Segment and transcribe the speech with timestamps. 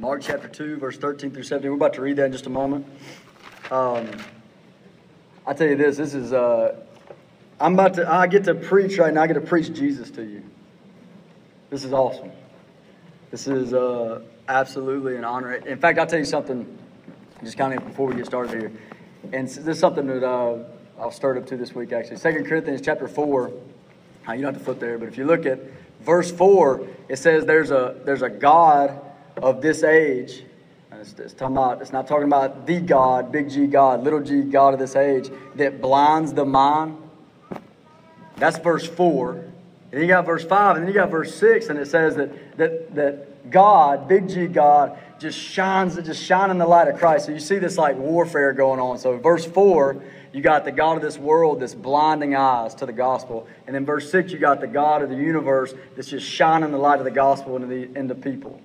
[0.00, 1.68] Mark chapter 2, verse 13 through 17.
[1.68, 2.86] We're about to read that in just a moment.
[3.68, 4.08] Um,
[5.44, 6.76] I tell you this, this is, uh,
[7.58, 9.22] I'm about to, I get to preach right now.
[9.22, 10.44] I get to preach Jesus to you.
[11.70, 12.30] This is awesome.
[13.32, 15.54] This is uh, absolutely an honor.
[15.54, 16.78] In fact, I'll tell you something,
[17.42, 18.72] just kind of before we get started here.
[19.32, 20.58] And this is something that uh,
[21.00, 22.18] I'll start up to this week, actually.
[22.18, 23.50] Second Corinthians chapter 4.
[24.28, 25.58] Uh, you don't have to flip there, but if you look at
[26.02, 29.07] verse 4, it says there's a, there's a God
[29.42, 30.44] of this age.
[30.92, 34.42] It's, it's, talking about, it's not talking about the God, big G God, little g
[34.42, 36.96] God of this age, that blinds the mind.
[38.36, 39.32] That's verse 4.
[39.32, 39.52] And
[39.92, 42.58] then you got verse 5, and then you got verse 6, and it says that,
[42.58, 47.26] that, that God, big G God, just shines, just shining the light of Christ.
[47.26, 48.98] So you see this like warfare going on.
[48.98, 50.02] So verse 4,
[50.32, 53.46] you got the God of this world that's blinding eyes to the gospel.
[53.66, 56.78] And then verse 6, you got the God of the universe that's just shining the
[56.78, 58.60] light of the gospel into, the, into people.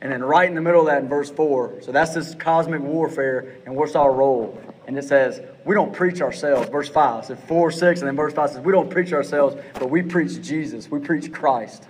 [0.00, 2.82] And then right in the middle of that in verse 4, so that's this cosmic
[2.82, 4.60] warfare, and what's our role?
[4.86, 6.68] And it says, we don't preach ourselves.
[6.68, 9.90] Verse 5 says 4, 6, and then verse 5 says, we don't preach ourselves, but
[9.90, 10.90] we preach Jesus.
[10.90, 11.88] We preach Christ.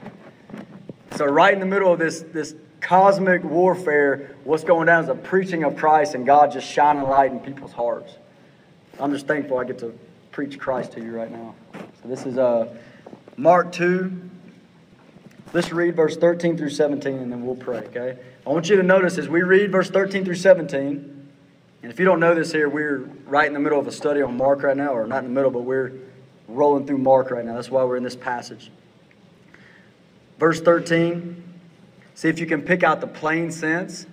[1.16, 5.14] So right in the middle of this, this cosmic warfare, what's going down is a
[5.14, 8.16] preaching of Christ and God just shining light in people's hearts.
[9.00, 9.98] I'm just thankful I get to
[10.30, 11.54] preach Christ to you right now.
[11.74, 12.74] So this is uh,
[13.36, 14.30] Mark 2.
[15.56, 18.18] Let's read verse 13 through 17 and then we'll pray, okay?
[18.46, 21.28] I want you to notice as we read verse 13 through 17,
[21.82, 24.20] and if you don't know this here, we're right in the middle of a study
[24.20, 25.94] on Mark right now, or not in the middle, but we're
[26.46, 27.54] rolling through Mark right now.
[27.54, 28.70] That's why we're in this passage.
[30.38, 31.42] Verse 13,
[32.14, 34.04] see if you can pick out the plain sense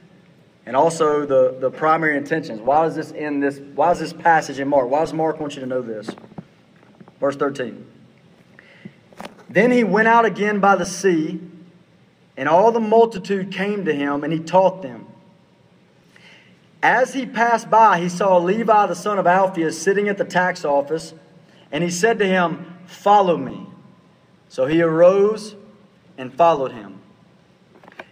[0.66, 2.62] and also the, the primary intentions.
[2.62, 3.60] Why is this in this?
[3.60, 4.90] Why is this passage in Mark?
[4.90, 6.10] Why does Mark want you to know this?
[7.20, 7.93] Verse 13.
[9.54, 11.40] Then he went out again by the sea,
[12.36, 15.06] and all the multitude came to him, and he taught them.
[16.82, 20.66] As he passed by, he saw Levi the son of Alphaeus sitting at the tax
[20.66, 21.14] office,
[21.72, 23.68] and he said to him, Follow me.
[24.50, 25.56] So he arose
[26.18, 27.00] and followed him.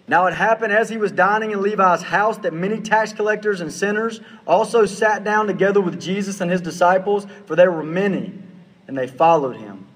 [0.08, 3.74] Now it happened as he was dining in Levi's house that many tax collectors and
[3.74, 8.32] sinners also sat down together with Jesus and his disciples, for there were many,
[8.88, 9.88] and they followed him.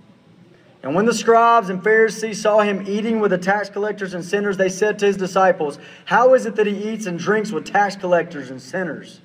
[0.85, 4.55] And when the scribes and Pharisees saw him eating with the tax collectors and sinners,
[4.55, 7.95] they said to his disciples, How is it that he eats and drinks with tax
[7.95, 9.19] collectors and sinners?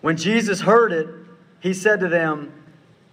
[0.00, 1.06] When Jesus heard it,
[1.60, 2.52] he said to them,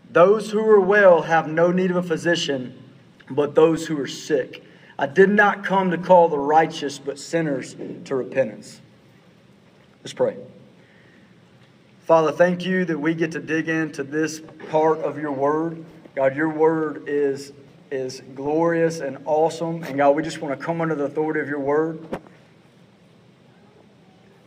[0.09, 2.83] Those who are well have no need of a physician,
[3.29, 4.63] but those who are sick.
[4.97, 7.75] I did not come to call the righteous, but sinners
[8.05, 8.81] to repentance.
[10.01, 10.37] Let's pray.
[12.01, 14.41] Father, thank you that we get to dig into this
[14.71, 15.85] part of your word.
[16.15, 17.53] God, your word is,
[17.89, 19.83] is glorious and awesome.
[19.83, 22.05] And God, we just want to come under the authority of your word.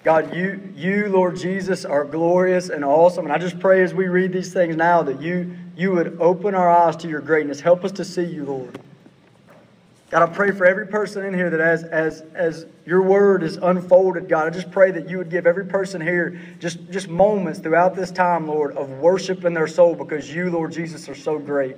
[0.04, 3.25] God, you, you, Lord Jesus, are glorious and awesome.
[3.25, 6.54] And I just pray as we read these things now that you, you would open
[6.54, 7.59] our eyes to your greatness.
[7.59, 8.78] Help us to see you, Lord.
[10.10, 13.56] God, I pray for every person in here that as, as, as your word is
[13.56, 17.58] unfolded, God, I just pray that you would give every person here just, just moments
[17.58, 21.40] throughout this time, Lord, of worship in their soul because you, Lord Jesus, are so
[21.40, 21.76] great.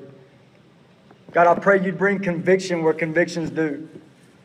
[1.32, 3.88] God, I pray you'd bring conviction where convictions due.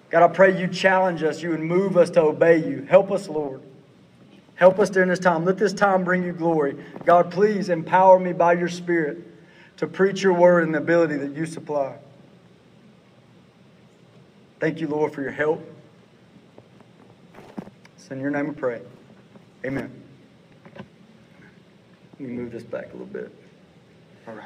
[0.10, 2.86] God, I pray you challenge us, you would move us to obey you.
[2.90, 3.62] Help us, Lord.
[4.56, 5.44] Help us during this time.
[5.44, 6.78] Let this time bring you glory.
[7.04, 9.28] God, please empower me by your Spirit
[9.78, 11.98] to preach your word and the ability that you supply.
[14.64, 15.62] Thank you, Lord, for your help.
[17.98, 18.80] It's in your name we pray.
[19.66, 19.92] Amen.
[20.78, 23.30] Let me move this back a little bit.
[24.26, 24.46] All right.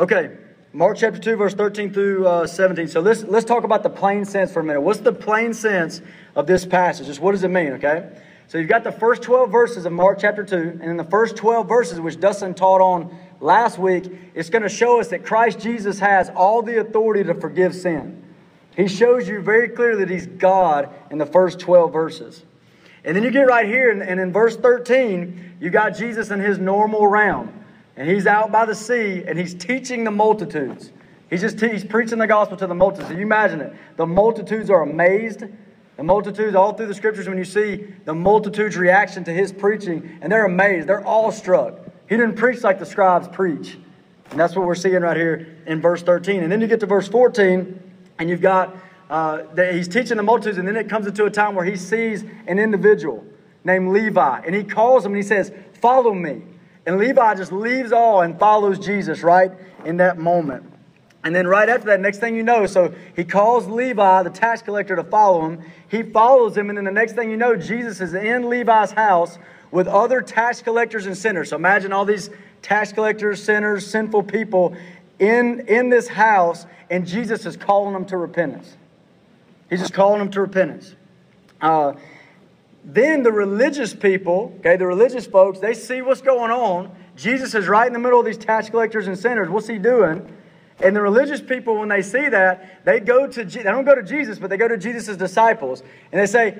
[0.00, 0.36] Okay,
[0.72, 2.88] Mark chapter 2, verse 13 through uh, 17.
[2.88, 4.80] So let's, let's talk about the plain sense for a minute.
[4.80, 6.02] What's the plain sense
[6.34, 7.06] of this passage?
[7.06, 8.10] Just what does it mean, okay?
[8.48, 11.36] So you've got the first 12 verses of Mark chapter 2, and in the first
[11.36, 15.60] 12 verses, which Dustin taught on last week, it's going to show us that Christ
[15.60, 18.18] Jesus has all the authority to forgive sin.
[18.76, 22.42] He shows you very clearly that he's God in the first 12 verses.
[23.04, 26.58] And then you get right here, and, in verse 13, you got Jesus in his
[26.58, 27.52] normal realm.
[27.96, 30.92] And he's out by the sea, and he's teaching the multitudes.
[31.28, 33.12] He's just he's preaching the gospel to the multitudes.
[33.12, 33.74] You imagine it.
[33.96, 35.44] The multitudes are amazed.
[35.96, 40.18] The multitudes, all through the scriptures, when you see the multitude's reaction to his preaching,
[40.22, 40.88] and they're amazed.
[40.88, 41.78] They're awestruck.
[42.08, 43.78] He didn't preach like the scribes preach.
[44.30, 46.42] And that's what we're seeing right here in verse 13.
[46.42, 47.91] And then you get to verse 14,
[48.22, 48.74] and you've got
[49.10, 49.42] uh,
[49.72, 52.58] he's teaching the multitudes, and then it comes into a time where he sees an
[52.58, 53.22] individual
[53.62, 55.52] named Levi, and he calls him and he says,
[55.82, 56.42] Follow me.
[56.86, 59.52] And Levi just leaves all and follows Jesus right
[59.84, 60.72] in that moment.
[61.24, 64.62] And then right after that, next thing you know, so he calls Levi, the tax
[64.62, 65.60] collector, to follow him.
[65.88, 69.38] He follows him, and then the next thing you know, Jesus is in Levi's house
[69.70, 71.50] with other tax collectors and sinners.
[71.50, 72.30] So imagine all these
[72.62, 74.74] tax collectors, sinners, sinful people
[75.22, 78.76] in, in this house, and Jesus is calling them to repentance.
[79.70, 80.96] He's just calling them to repentance.
[81.60, 81.92] Uh,
[82.84, 86.90] then the religious people, okay, the religious folks, they see what's going on.
[87.14, 89.48] Jesus is right in the middle of these tax collectors and sinners.
[89.48, 90.28] What's he doing?
[90.80, 94.02] And the religious people, when they see that, they go to they don't go to
[94.02, 96.58] Jesus, but they go to Jesus' disciples, and they say,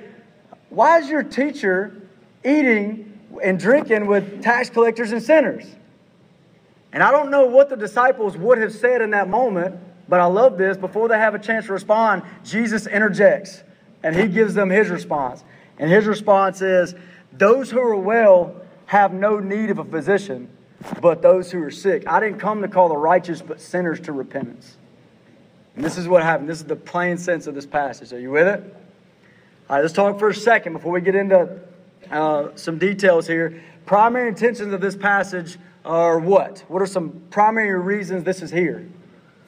[0.68, 2.00] "Why is your teacher
[2.44, 5.64] eating and drinking with tax collectors and sinners?"
[6.92, 9.76] And I don't know what the disciples would have said in that moment,
[10.08, 10.76] but I love this.
[10.76, 13.62] Before they have a chance to respond, Jesus interjects,
[14.02, 15.42] and he gives them his response.
[15.78, 16.94] And his response is,
[17.32, 18.56] "Those who are well
[18.86, 20.48] have no need of a physician."
[21.00, 22.04] but those who are sick.
[22.06, 24.76] I didn't come to call the righteous, but sinners to repentance.
[25.76, 26.48] And this is what happened.
[26.48, 28.12] This is the plain sense of this passage.
[28.12, 28.60] Are you with it?
[29.70, 31.60] All right, let's talk for a second before we get into
[32.10, 33.62] uh, some details here.
[33.86, 36.64] Primary intentions of this passage are what?
[36.68, 38.88] What are some primary reasons this is here?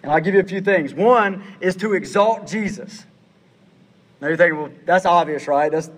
[0.02, 0.92] And I'll give you a few things.
[0.92, 3.04] One is to exalt Jesus.
[4.20, 5.70] Now you're thinking, well, that's obvious, right?
[5.70, 5.90] That's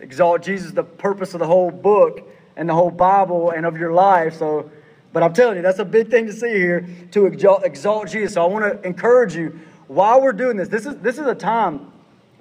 [0.00, 3.92] exalt Jesus, the purpose of the whole book and the whole Bible and of your
[3.92, 4.36] life.
[4.38, 4.70] So
[5.12, 8.34] but I'm telling you, that's a big thing to see here to exalt, exalt Jesus.
[8.34, 9.58] So I want to encourage you
[9.88, 10.68] while we're doing this.
[10.68, 11.92] This is this is a time.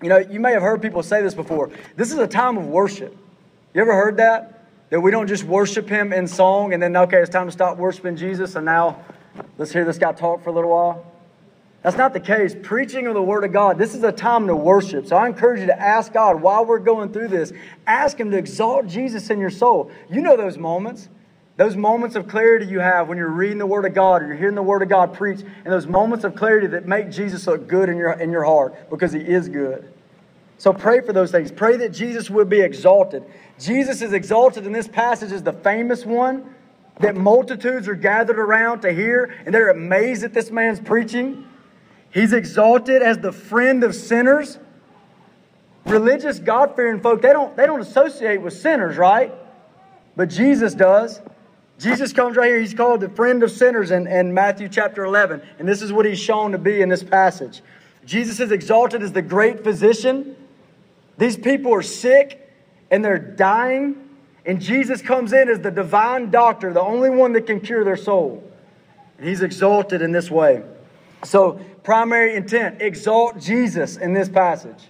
[0.01, 1.69] You know, you may have heard people say this before.
[1.95, 3.15] This is a time of worship.
[3.74, 4.60] You ever heard that?
[4.91, 7.77] That we don't just worship Him in song and then okay, it's time to stop
[7.77, 9.03] worshiping Jesus, and now
[9.57, 11.05] let's hear this guy talk for a little while.
[11.81, 12.53] That's not the case.
[12.61, 15.07] Preaching of the Word of God, this is a time to worship.
[15.07, 17.53] So I encourage you to ask God while we're going through this,
[17.88, 19.91] ask Him to exalt Jesus in your soul.
[20.09, 21.07] You know those moments.
[21.55, 24.35] Those moments of clarity you have when you're reading the Word of God or you're
[24.35, 27.67] hearing the Word of God preach, and those moments of clarity that make Jesus look
[27.67, 29.91] good in your, in your heart because He is good.
[30.61, 31.51] So pray for those things.
[31.51, 33.23] Pray that Jesus would be exalted.
[33.57, 36.53] Jesus is exalted in this passage as the famous one
[36.99, 41.47] that multitudes are gathered around to hear, and they're amazed at this man's preaching.
[42.13, 44.59] He's exalted as the friend of sinners.
[45.87, 49.33] Religious, God fearing folk, they don't, they don't associate with sinners, right?
[50.15, 51.21] But Jesus does.
[51.79, 52.59] Jesus comes right here.
[52.59, 55.41] He's called the friend of sinners in, in Matthew chapter 11.
[55.57, 57.63] And this is what he's shown to be in this passage.
[58.05, 60.35] Jesus is exalted as the great physician.
[61.21, 62.50] These people are sick
[62.89, 64.09] and they're dying.
[64.44, 67.95] And Jesus comes in as the divine doctor, the only one that can cure their
[67.95, 68.44] soul.
[69.19, 70.63] And he's exalted in this way.
[71.23, 74.89] So, primary intent exalt Jesus in this passage.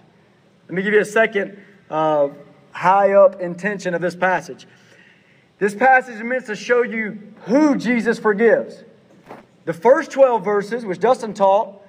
[0.68, 1.58] Let me give you a second
[1.90, 2.28] uh,
[2.70, 4.66] high up intention of this passage.
[5.58, 8.84] This passage is meant to show you who Jesus forgives.
[9.66, 11.81] The first 12 verses, which Dustin taught,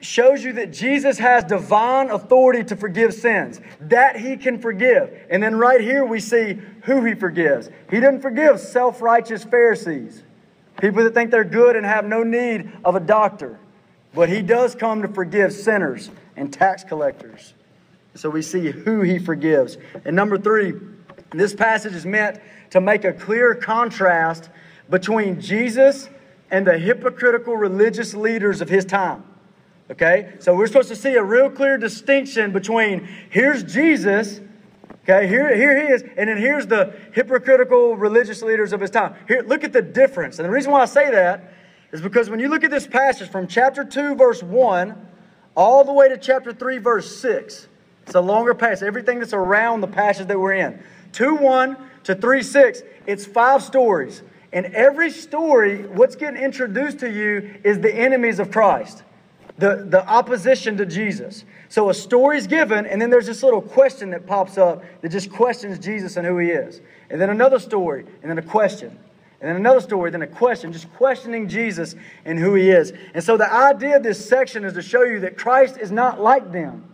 [0.00, 5.26] shows you that Jesus has divine authority to forgive sins, that he can forgive.
[5.30, 7.68] And then right here we see who he forgives.
[7.90, 10.22] He doesn't forgive self righteous Pharisees,
[10.80, 13.58] people that think they're good and have no need of a doctor.
[14.14, 17.54] But he does come to forgive sinners and tax collectors.
[18.14, 19.76] So we see who he forgives.
[20.04, 20.74] And number three,
[21.32, 24.50] this passage is meant to make a clear contrast
[24.88, 26.08] between Jesus
[26.50, 29.24] and the hypocritical religious leaders of his time.
[29.90, 30.34] Okay?
[30.38, 34.40] So we're supposed to see a real clear distinction between here's Jesus,
[35.02, 39.14] okay, here, here he is, and then here's the hypocritical religious leaders of his time.
[39.26, 40.38] Here, look at the difference.
[40.38, 41.52] And the reason why I say that
[41.92, 45.08] is because when you look at this passage from chapter 2, verse 1,
[45.56, 47.66] all the way to chapter 3, verse 6,
[48.06, 50.82] it's a longer passage, everything that's around the passage that we're in.
[51.12, 54.22] 2 1 to 3 6, it's five stories.
[54.52, 59.04] And every story, what's getting introduced to you is the enemies of Christ,
[59.60, 61.44] the, the opposition to Jesus.
[61.68, 65.10] So a story is given, and then there's this little question that pops up that
[65.10, 66.80] just questions Jesus and who he is.
[67.10, 68.98] And then another story, and then a question.
[69.40, 72.92] And then another story, then a question, just questioning Jesus and who he is.
[73.14, 76.20] And so the idea of this section is to show you that Christ is not
[76.20, 76.84] like them.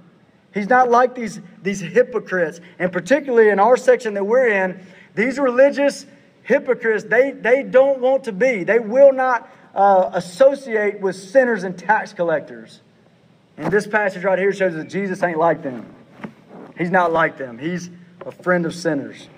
[0.55, 2.61] He's not like these, these hypocrites.
[2.79, 4.81] And particularly in our section that we're in,
[5.15, 6.07] these religious
[6.43, 11.79] hypocrites, they, they don't want to be, they will not uh, associate with sinners and
[11.79, 12.81] tax collectors.
[13.59, 15.95] And this passage right here shows that Jesus ain't like them.
[16.79, 17.59] He's not like them.
[17.59, 17.91] He's
[18.25, 19.29] a friend of sinners.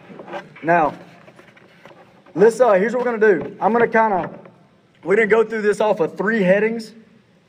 [0.62, 0.96] Now,
[2.34, 3.56] let's, uh, here's what we're going to do.
[3.60, 4.38] I'm going to kind of,
[5.02, 6.94] we're going to go through this off of three headings.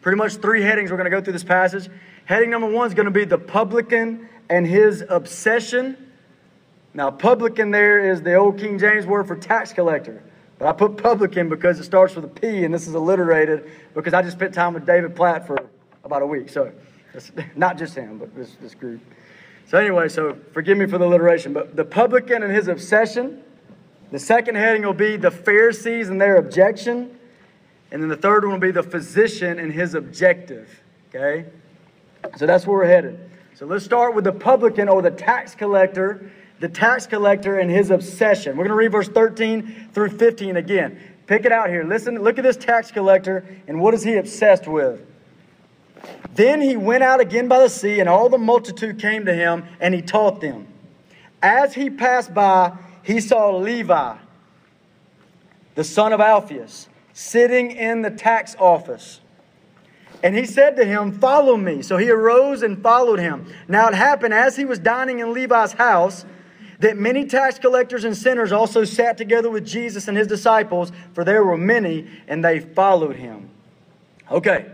[0.01, 1.89] Pretty much three headings we're going to go through this passage.
[2.25, 5.95] Heading number one is going to be the publican and his obsession.
[6.95, 10.23] Now, publican there is the old King James word for tax collector.
[10.59, 14.13] But I put publican because it starts with a P, and this is alliterated because
[14.13, 15.57] I just spent time with David Platt for
[16.03, 16.49] about a week.
[16.49, 16.71] So,
[17.13, 19.01] it's not just him, but this, this group.
[19.67, 23.41] So, anyway, so forgive me for the alliteration, but the publican and his obsession.
[24.11, 27.17] The second heading will be the Pharisees and their objection.
[27.91, 30.81] And then the third one will be the physician and his objective.
[31.09, 31.45] Okay?
[32.35, 33.29] So that's where we're headed.
[33.55, 37.89] So let's start with the publican or the tax collector, the tax collector and his
[37.91, 38.57] obsession.
[38.57, 40.99] We're going to read verse 13 through 15 again.
[41.27, 41.83] Pick it out here.
[41.83, 45.05] Listen, look at this tax collector and what is he obsessed with?
[46.35, 49.65] Then he went out again by the sea, and all the multitude came to him,
[49.81, 50.67] and he taught them.
[51.41, 54.17] As he passed by, he saw Levi,
[55.75, 59.19] the son of Alphaeus, sitting in the tax office.
[60.21, 61.81] And he said to him, Follow me.
[61.81, 63.53] So he arose and followed him.
[63.67, 66.25] Now it happened as he was dining in Levi's house
[66.79, 71.23] that many tax collectors and sinners also sat together with Jesus and his disciples, for
[71.23, 73.49] there were many, and they followed him.
[74.31, 74.65] Okay,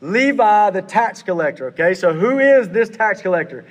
[0.00, 1.68] Levi the tax collector.
[1.68, 3.64] Okay, so who is this tax collector?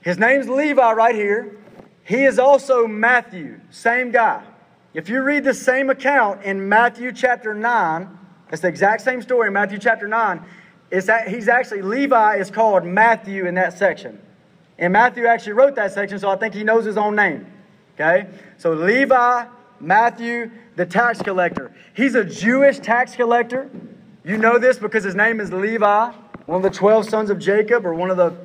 [0.00, 1.56] His name's Levi right here.
[2.04, 4.42] He is also Matthew, same guy.
[4.94, 8.18] If you read the same account in Matthew chapter 9,
[8.50, 10.42] it's the exact same story in Matthew chapter 9.
[10.90, 14.18] It's that he's actually, Levi is called Matthew in that section.
[14.78, 17.46] And Matthew actually wrote that section, so I think he knows his own name.
[17.94, 18.28] Okay?
[18.58, 19.46] So Levi,
[19.80, 21.72] Matthew, the tax collector.
[21.94, 23.70] He's a Jewish tax collector.
[24.24, 26.12] You know this because his name is Levi,
[26.46, 28.36] one of the 12 sons of Jacob, or one of the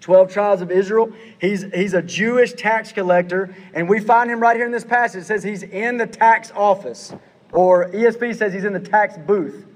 [0.00, 1.12] 12 tribes of Israel.
[1.40, 5.22] He's, he's a Jewish tax collector, and we find him right here in this passage.
[5.22, 7.14] It says he's in the tax office.
[7.52, 9.66] Or ESV says he's in the tax booth.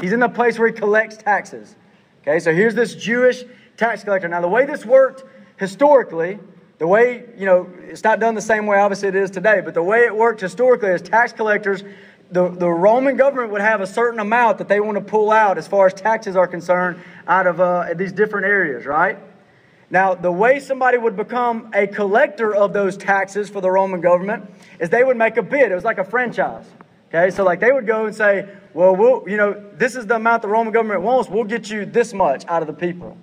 [0.00, 1.76] He's in the place where he collects taxes.
[2.22, 3.44] Okay, so here's this Jewish
[3.76, 4.28] tax collector.
[4.28, 5.24] Now, the way this worked
[5.60, 6.38] historically,
[6.78, 9.74] the way, you know, it's not done the same way obviously it is today, but
[9.74, 11.84] the way it worked historically is tax collectors,
[12.30, 15.58] the, the Roman government would have a certain amount that they want to pull out
[15.58, 16.98] as far as taxes are concerned
[17.28, 19.18] out of uh, these different areas, right?
[19.90, 24.50] Now, the way somebody would become a collector of those taxes for the Roman government
[24.78, 25.70] is they would make a bid.
[25.70, 26.64] It was like a franchise.
[27.08, 30.14] Okay, so like they would go and say, well, we'll, you know, this is the
[30.14, 31.28] amount the Roman government wants.
[31.28, 33.18] We'll get you this much out of the people.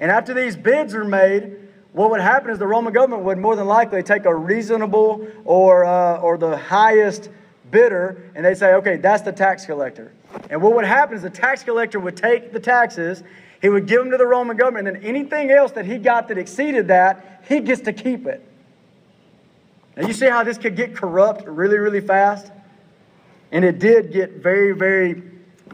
[0.00, 1.63] And after these bids are made,
[1.94, 5.84] what would happen is the Roman government would more than likely take a reasonable or,
[5.84, 7.30] uh, or the highest
[7.70, 10.12] bidder and they'd say, okay, that's the tax collector.
[10.50, 13.22] And what would happen is the tax collector would take the taxes,
[13.62, 16.26] he would give them to the Roman government, and then anything else that he got
[16.28, 18.44] that exceeded that, he gets to keep it.
[19.96, 22.50] Now, you see how this could get corrupt really, really fast?
[23.52, 25.22] And it did get very, very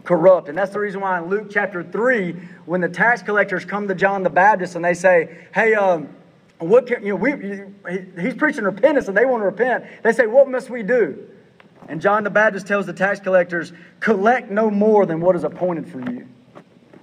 [0.03, 0.49] corrupt.
[0.49, 2.33] And that's the reason why in Luke chapter 3,
[2.65, 6.09] when the tax collectors come to John the Baptist and they say, hey, um,
[6.59, 7.63] what can, you know, we,
[8.21, 9.85] he's preaching repentance and they want to repent.
[10.03, 11.27] They say, what must we do?
[11.87, 15.87] And John the Baptist tells the tax collectors, collect no more than what is appointed
[15.87, 16.27] for you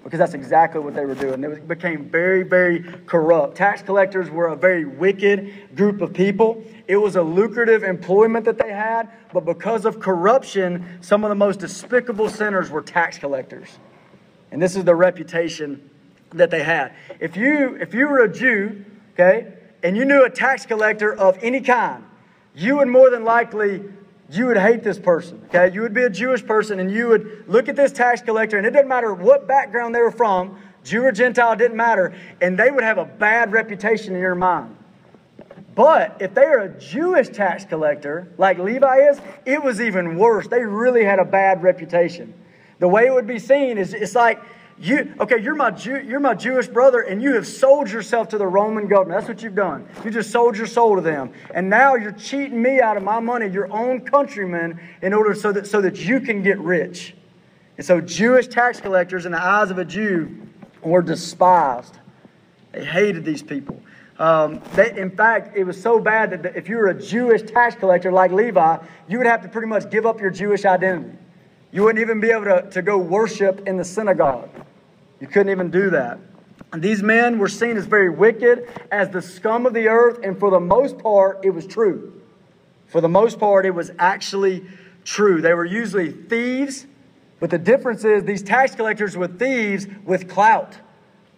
[0.09, 1.39] because that's exactly what they were doing.
[1.43, 3.59] They became very, very corrupt.
[3.59, 6.65] Tax collectors were a very wicked group of people.
[6.87, 11.35] It was a lucrative employment that they had, but because of corruption, some of the
[11.35, 13.69] most despicable sinners were tax collectors.
[14.51, 15.91] And this is the reputation
[16.31, 16.95] that they had.
[17.21, 21.37] If you if you were a Jew, okay, and you knew a tax collector of
[21.43, 22.03] any kind,
[22.55, 23.83] you would more than likely
[24.31, 25.73] you would hate this person, okay?
[25.73, 28.67] You would be a Jewish person and you would look at this tax collector, and
[28.67, 32.71] it didn't matter what background they were from, Jew or Gentile, didn't matter, and they
[32.71, 34.77] would have a bad reputation in your mind.
[35.75, 40.49] But if they are a Jewish tax collector, like Levi is, it was even worse.
[40.49, 42.35] They really had a bad reputation.
[42.81, 44.41] The way it would be seen is it's like
[44.81, 48.39] you, okay, you're my, Jew, you're my Jewish brother, and you have sold yourself to
[48.39, 49.21] the Roman government.
[49.21, 49.89] That's what you've done.
[50.05, 51.33] You just sold your soul to them.
[51.53, 55.51] And now you're cheating me out of my money, your own countrymen, in order so
[55.53, 57.15] that, so that you can get rich.
[57.77, 60.49] And so Jewish tax collectors, in the eyes of a Jew,
[60.83, 61.99] were despised.
[62.73, 63.81] They hated these people.
[64.19, 67.75] Um, they, in fact, it was so bad that if you were a Jewish tax
[67.75, 71.17] collector like Levi, you would have to pretty much give up your Jewish identity.
[71.71, 74.49] You wouldn't even be able to, to go worship in the synagogue.
[75.21, 76.19] You couldn't even do that.
[76.73, 80.39] And these men were seen as very wicked, as the scum of the earth, and
[80.39, 82.21] for the most part, it was true.
[82.87, 84.65] For the most part, it was actually
[85.05, 85.41] true.
[85.41, 86.87] They were usually thieves,
[87.41, 90.77] but the difference is these tax collectors were thieves with clout.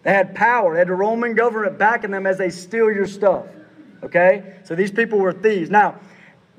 [0.03, 3.45] They had power, they had the Roman government backing them as they steal your stuff.
[4.03, 4.55] Okay?
[4.63, 5.69] So these people were thieves.
[5.69, 5.99] Now,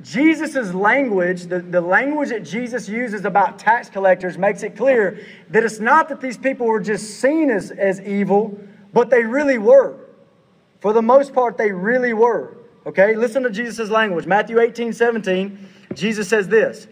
[0.03, 5.63] Jesus' language, the, the language that Jesus uses about tax collectors, makes it clear that
[5.65, 8.59] it's not that these people were just seen as, as evil,
[8.93, 9.97] but they really were.
[10.81, 12.57] For the most part, they really were.
[12.87, 13.15] Okay?
[13.15, 14.27] Listen to Jesus' language.
[14.27, 16.89] Matthew 18, 17, Jesus says this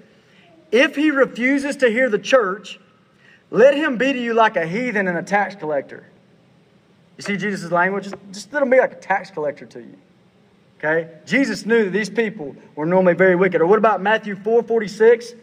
[0.70, 2.78] If he refuses to hear the church,
[3.50, 6.06] let him be to you like a heathen and a tax collector.
[7.16, 8.08] You see Jesus' language?
[8.30, 9.96] Just let him be like a tax collector to you.
[10.82, 11.08] Okay?
[11.26, 13.60] Jesus knew that these people were normally very wicked.
[13.60, 15.34] Or what about Matthew 4 46?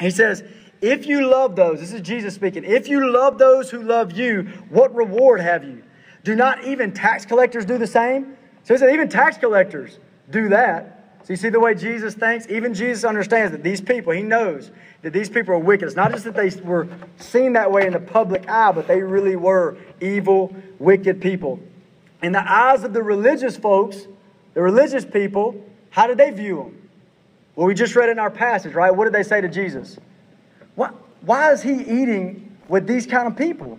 [0.00, 0.42] He says,
[0.80, 4.44] If you love those, this is Jesus speaking, if you love those who love you,
[4.70, 5.82] what reward have you?
[6.26, 8.36] Do not even tax collectors do the same?
[8.64, 11.20] So he said, even tax collectors do that.
[11.22, 12.48] So you see the way Jesus thinks?
[12.48, 14.72] Even Jesus understands that these people, he knows
[15.02, 15.86] that these people are wicked.
[15.86, 19.02] It's not just that they were seen that way in the public eye, but they
[19.02, 21.60] really were evil, wicked people.
[22.24, 24.08] In the eyes of the religious folks,
[24.56, 25.54] the religious people,
[25.90, 26.88] how did they view them?
[27.54, 28.90] Well, we just read in our passage, right?
[28.90, 29.98] What did they say to Jesus?
[30.76, 30.88] Why,
[31.20, 33.78] why is he eating with these kind of people?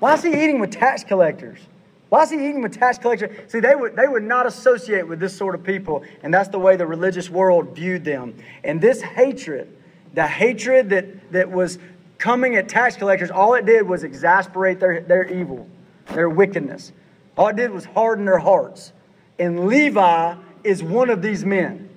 [0.00, 1.60] Why is he eating with tax collectors?
[2.08, 3.30] Why is he eating with tax collectors?
[3.46, 6.58] See, they would, they would not associate with this sort of people, and that's the
[6.58, 8.36] way the religious world viewed them.
[8.64, 9.72] And this hatred,
[10.14, 11.78] the hatred that, that was
[12.18, 15.68] coming at tax collectors, all it did was exasperate their, their evil,
[16.06, 16.90] their wickedness.
[17.38, 18.92] All it did was harden their hearts.
[19.40, 21.88] And Levi is one of these men.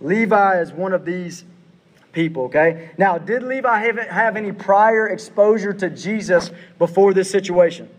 [0.00, 1.44] Levi is one of these
[2.12, 2.90] people, okay?
[2.96, 7.90] Now, did Levi have, have any prior exposure to Jesus before this situation?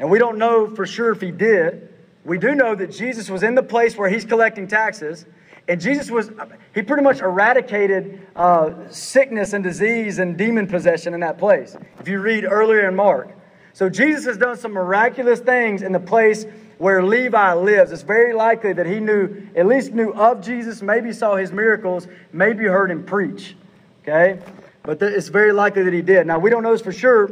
[0.00, 1.88] And we don't know for sure if he did.
[2.24, 5.24] We do know that Jesus was in the place where he's collecting taxes.
[5.68, 6.32] And Jesus was,
[6.74, 11.76] he pretty much eradicated uh, sickness and disease and demon possession in that place.
[12.00, 13.30] If you read earlier in Mark.
[13.72, 16.44] So Jesus has done some miraculous things in the place
[16.78, 17.92] where Levi lives.
[17.92, 22.06] It's very likely that he knew, at least knew of Jesus, maybe saw his miracles,
[22.32, 23.56] maybe heard him preach.
[24.02, 24.40] Okay?
[24.82, 26.26] But it's very likely that he did.
[26.26, 27.30] Now, we don't know this for sure,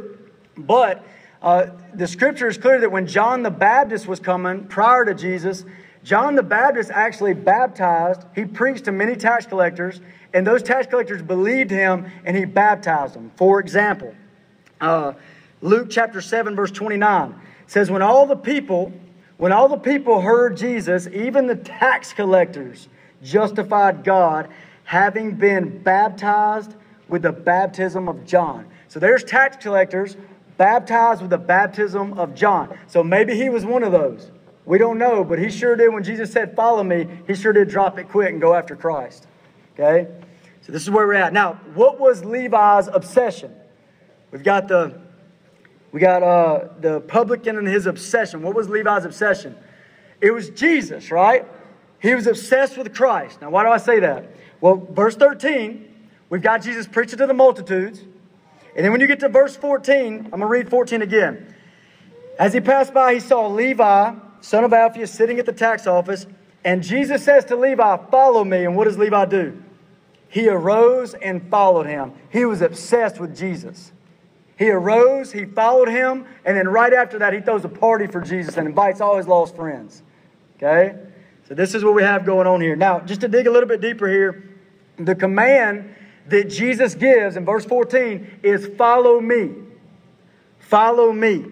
[0.57, 1.05] but
[1.41, 5.63] uh, the scripture is clear that when John the Baptist was coming prior to Jesus,
[6.03, 8.23] John the Baptist actually baptized.
[8.35, 10.01] He preached to many tax collectors,
[10.33, 13.31] and those tax collectors believed him and he baptized them.
[13.37, 14.13] For example,
[14.81, 15.13] uh,
[15.61, 17.33] Luke chapter 7, verse 29
[17.67, 18.91] says, When all the people,
[19.37, 22.87] when all the people heard Jesus, even the tax collectors
[23.21, 24.49] justified God,
[24.83, 26.75] having been baptized
[27.07, 28.67] with the baptism of John.
[28.87, 30.15] So there's tax collectors
[30.57, 32.77] baptized with the baptism of John.
[32.87, 34.31] So maybe he was one of those.
[34.65, 35.93] We don't know, but he sure did.
[35.93, 39.27] When Jesus said, Follow me, he sure did drop it quick and go after Christ.
[39.73, 40.07] Okay?
[40.61, 41.33] So this is where we're at.
[41.33, 43.53] Now, what was Levi's obsession?
[44.31, 44.99] We've got the
[45.95, 48.41] we got uh, the publican and his obsession.
[48.41, 49.55] What was Levi's obsession?
[50.19, 51.45] It was Jesus, right?
[52.01, 53.39] He was obsessed with Christ.
[53.39, 54.29] Now, why do I say that?
[54.59, 58.01] Well, verse 13, we've got Jesus preaching to the multitudes.
[58.75, 61.55] And then when you get to verse 14, I'm going to read 14 again.
[62.37, 66.27] As he passed by, he saw Levi, son of Alphaeus, sitting at the tax office.
[66.65, 68.65] And Jesus says to Levi, Follow me.
[68.65, 69.63] And what does Levi do?
[70.27, 72.11] He arose and followed him.
[72.33, 73.93] He was obsessed with Jesus.
[74.57, 78.21] He arose, he followed him, and then right after that, he throws a party for
[78.21, 80.01] Jesus and invites all his lost friends.
[80.55, 80.95] Okay?
[81.47, 82.75] So this is what we have going on here.
[82.75, 84.57] Now, just to dig a little bit deeper here,
[84.97, 85.93] the command
[86.27, 89.51] that Jesus gives in verse 14 is follow me.
[90.59, 91.45] Follow me.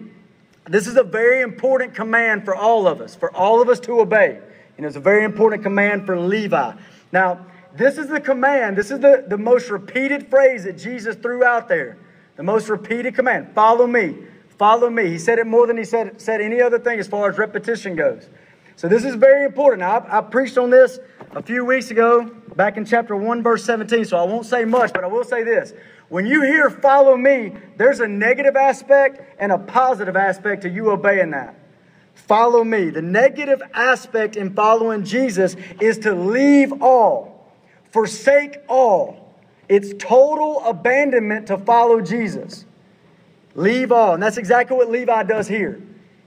[0.66, 4.00] This is a very important command for all of us, for all of us to
[4.00, 4.40] obey.
[4.76, 6.72] And it's a very important command for Levi.
[7.12, 11.44] Now, this is the command, this is the, the most repeated phrase that Jesus threw
[11.44, 11.98] out there.
[12.36, 14.16] The most repeated command follow me.
[14.58, 15.08] Follow me.
[15.08, 17.96] He said it more than he said, said any other thing as far as repetition
[17.96, 18.28] goes.
[18.76, 19.80] So this is very important.
[19.80, 20.98] Now, I, I preached on this
[21.32, 22.24] a few weeks ago,
[22.56, 25.42] back in chapter 1, verse 17, so I won't say much, but I will say
[25.42, 25.72] this.
[26.08, 30.90] When you hear follow me, there's a negative aspect and a positive aspect to you
[30.90, 31.56] obeying that.
[32.14, 32.90] Follow me.
[32.90, 37.52] The negative aspect in following Jesus is to leave all,
[37.90, 39.23] forsake all.
[39.68, 42.64] It's total abandonment to follow Jesus.
[43.54, 44.14] Leave all.
[44.14, 45.80] And that's exactly what Levi does here.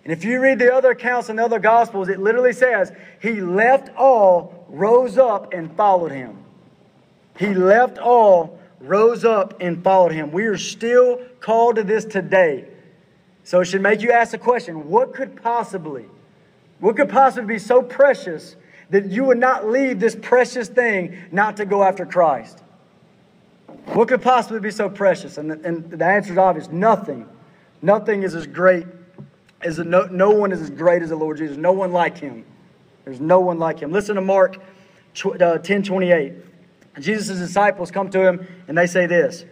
[0.04, 3.42] And if you read the other accounts in the other Gospels, it literally says, He
[3.42, 6.38] left all, rose up, and followed him.
[7.38, 10.32] He left all, rose up, and followed him.
[10.32, 12.68] We are still called to this today.
[13.44, 16.06] So it should make you ask the question what could possibly,
[16.80, 18.56] what could possibly be so precious
[18.90, 22.64] that you would not leave this precious thing not to go after Christ?
[23.94, 25.38] What could possibly be so precious?
[25.38, 27.28] And the, and the answer is obvious nothing.
[27.82, 28.86] Nothing is as great
[29.64, 31.58] is no, no one is as great as the Lord Jesus.
[31.58, 32.46] No one like him.
[33.06, 33.92] There's no one like him.
[33.92, 34.58] Listen to Mark
[35.40, 36.34] uh, 10 28.
[37.00, 39.46] Jesus' disciples come to him and they say this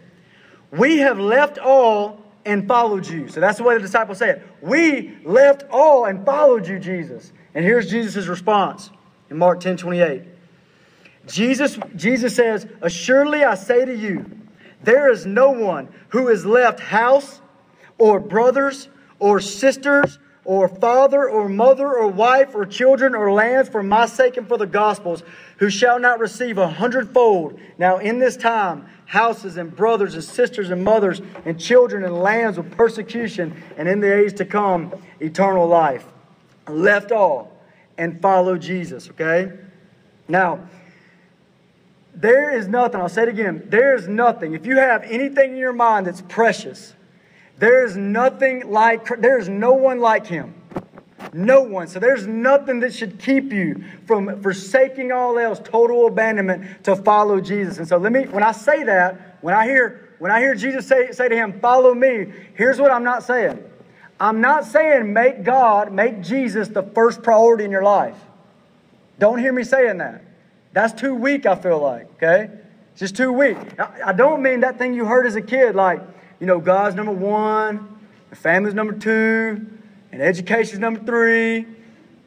[0.70, 3.28] We have left all and followed you.
[3.28, 4.42] So that's the way the disciples say it.
[4.60, 7.32] We left all and followed you, Jesus.
[7.54, 8.90] And here's Jesus' response
[9.30, 10.22] in Mark 10 28.
[11.26, 14.24] Jesus, Jesus says, Assuredly I say to you,
[14.82, 17.40] there is no one who has left house
[17.98, 23.82] or brothers or sisters or father or mother or wife or children or lands for
[23.82, 25.24] my sake and for the gospel's
[25.58, 27.58] who shall not receive a hundredfold.
[27.78, 32.56] Now in this time houses and brothers and sisters and mothers and children and lands
[32.58, 36.06] with persecution and in the age to come eternal life.
[36.68, 37.52] Left all
[37.98, 39.52] and follow jesus okay?
[40.28, 40.68] Now
[42.16, 44.54] there is nothing, I'll say it again, there is nothing.
[44.54, 46.94] If you have anything in your mind that's precious,
[47.58, 50.54] there is nothing like, there is no one like him.
[51.32, 51.86] No one.
[51.86, 57.40] So there's nothing that should keep you from forsaking all else, total abandonment to follow
[57.40, 57.78] Jesus.
[57.78, 60.86] And so let me, when I say that, when I hear, when I hear Jesus
[60.86, 63.62] say, say to him, follow me, here's what I'm not saying.
[64.18, 68.16] I'm not saying make God, make Jesus the first priority in your life.
[69.18, 70.22] Don't hear me saying that.
[70.76, 72.50] That's too weak, I feel like, okay?
[72.90, 73.56] It's just too weak.
[73.80, 76.02] I don't mean that thing you heard as a kid, like,
[76.38, 79.66] you know, God's number one, the family's number two,
[80.12, 81.64] and education's number three.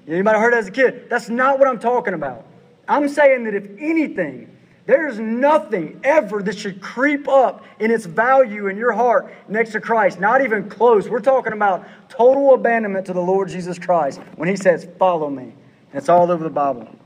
[0.08, 1.12] Anybody heard that as a kid.
[1.12, 2.48] That's not what I'm talking about.
[2.88, 4.50] I'm saying that if anything,
[4.88, 9.80] there's nothing ever that should creep up in its value in your heart next to
[9.80, 10.20] Christ.
[10.20, 11.08] Not even close.
[11.08, 15.44] We're talking about total abandonment to the Lord Jesus Christ when He says, Follow me.
[15.44, 15.54] And
[15.94, 16.99] it's all over the Bible.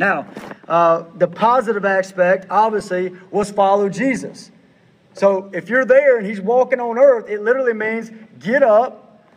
[0.00, 0.26] Now,
[0.66, 4.50] uh, the positive aspect, obviously, was follow Jesus.
[5.12, 9.28] So if you're there and he's walking on earth, it literally means get up,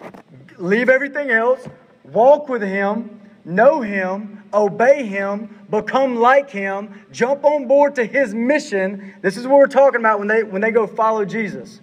[0.58, 1.68] leave everything else,
[2.06, 8.34] walk with him, know him, obey him, become like him, jump on board to his
[8.34, 9.16] mission.
[9.22, 11.82] This is what we're talking about when they when they go follow Jesus.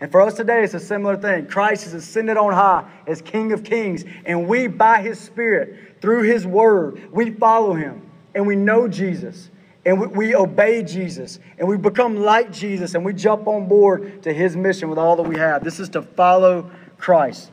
[0.00, 1.46] And for us today, it's a similar thing.
[1.46, 6.22] Christ is ascended on high as King of Kings, and we, by His Spirit, through
[6.22, 8.02] His Word, we follow Him,
[8.34, 9.50] and we know Jesus,
[9.86, 14.22] and we, we obey Jesus, and we become like Jesus, and we jump on board
[14.24, 15.62] to His mission with all that we have.
[15.62, 17.50] This is to follow Christ.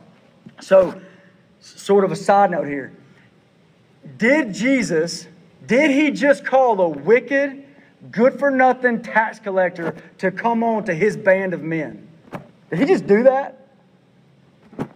[0.60, 1.00] So,
[1.60, 2.92] sort of a side note here.
[4.18, 5.28] Did Jesus,
[5.66, 7.64] did He just call a wicked,
[8.10, 12.08] good for nothing tax collector to come on to His band of men?
[12.72, 13.58] Did he just do that?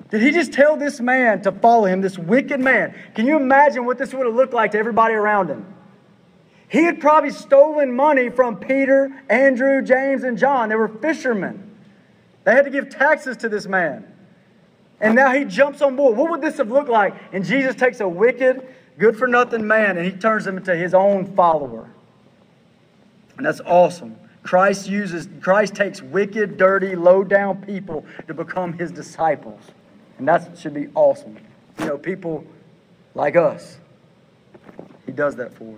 [0.08, 2.98] Did he just tell this man to follow him, this wicked man?
[3.14, 5.66] Can you imagine what this would have looked like to everybody around him?
[6.68, 10.70] He had probably stolen money from Peter, Andrew, James, and John.
[10.70, 11.76] They were fishermen.
[12.44, 14.10] They had to give taxes to this man.
[14.98, 16.16] And now he jumps on board.
[16.16, 17.14] What would this have looked like?
[17.32, 18.66] And Jesus takes a wicked,
[18.98, 21.90] good for nothing man and he turns him into his own follower.
[23.36, 24.16] And that's awesome.
[24.46, 29.60] Christ uses, Christ takes wicked, dirty, low down people to become his disciples.
[30.18, 31.36] And that should be awesome.
[31.80, 32.46] You know, people
[33.14, 33.78] like us.
[35.04, 35.76] He does that for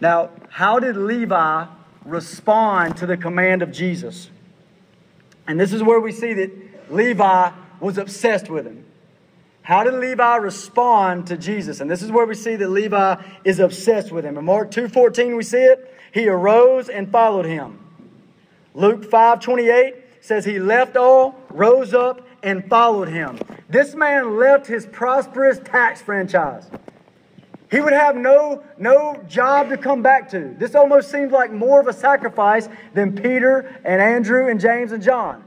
[0.00, 1.66] Now, how did Levi
[2.04, 4.30] respond to the command of Jesus?
[5.46, 8.84] And this is where we see that Levi was obsessed with him.
[9.62, 11.80] How did Levi respond to Jesus?
[11.80, 14.36] And this is where we see that Levi is obsessed with him.
[14.38, 15.94] In Mark 2:14 we see it.
[16.12, 17.78] He arose and followed him.
[18.74, 23.38] Luke 5:28 says he left all, rose up and followed him.
[23.68, 26.70] This man left his prosperous tax franchise.
[27.70, 30.54] He would have no, no job to come back to.
[30.58, 35.02] This almost seems like more of a sacrifice than Peter and Andrew and James and
[35.02, 35.44] John.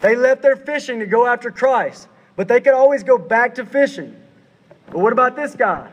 [0.00, 2.08] They left their fishing to go after Christ.
[2.36, 4.16] But they could always go back to fishing.
[4.86, 5.90] But what about this guy?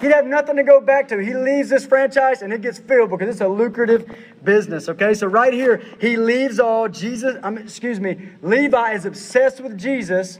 [0.00, 1.18] He'd have nothing to go back to.
[1.18, 4.08] He leaves this franchise and it gets filled because it's a lucrative
[4.44, 4.88] business.
[4.88, 6.88] Okay, so right here, he leaves all.
[6.88, 10.38] Jesus, I mean, excuse me, Levi is obsessed with Jesus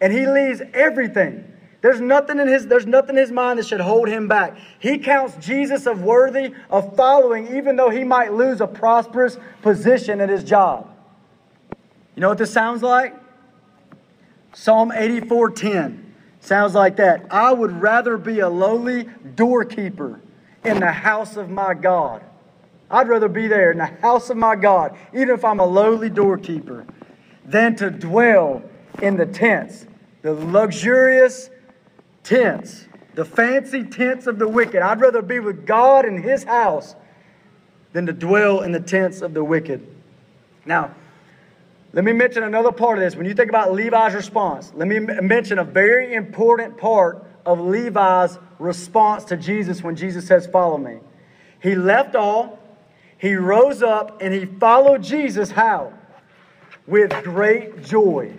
[0.00, 1.48] and he leaves everything.
[1.80, 4.56] There's nothing in his there's nothing in his mind that should hold him back.
[4.78, 10.20] He counts Jesus of worthy of following, even though he might lose a prosperous position
[10.20, 10.88] at his job.
[12.14, 13.16] You know what this sounds like?
[14.52, 16.01] Psalm 84:10
[16.42, 17.24] sounds like that.
[17.30, 20.20] I would rather be a lowly doorkeeper
[20.64, 22.22] in the house of my God.
[22.90, 26.10] I'd rather be there in the house of my God, even if I'm a lowly
[26.10, 26.84] doorkeeper,
[27.44, 28.62] than to dwell
[29.00, 29.86] in the tents,
[30.20, 31.48] the luxurious
[32.22, 34.82] tents, the fancy tents of the wicked.
[34.82, 36.94] I'd rather be with God in his house
[37.92, 39.86] than to dwell in the tents of the wicked.
[40.64, 40.94] Now,
[41.94, 43.16] let me mention another part of this.
[43.16, 48.38] When you think about Levi's response, let me mention a very important part of Levi's
[48.58, 51.00] response to Jesus when Jesus says, Follow me.
[51.60, 52.58] He left all,
[53.18, 55.92] he rose up, and he followed Jesus how?
[56.86, 58.32] With great joy.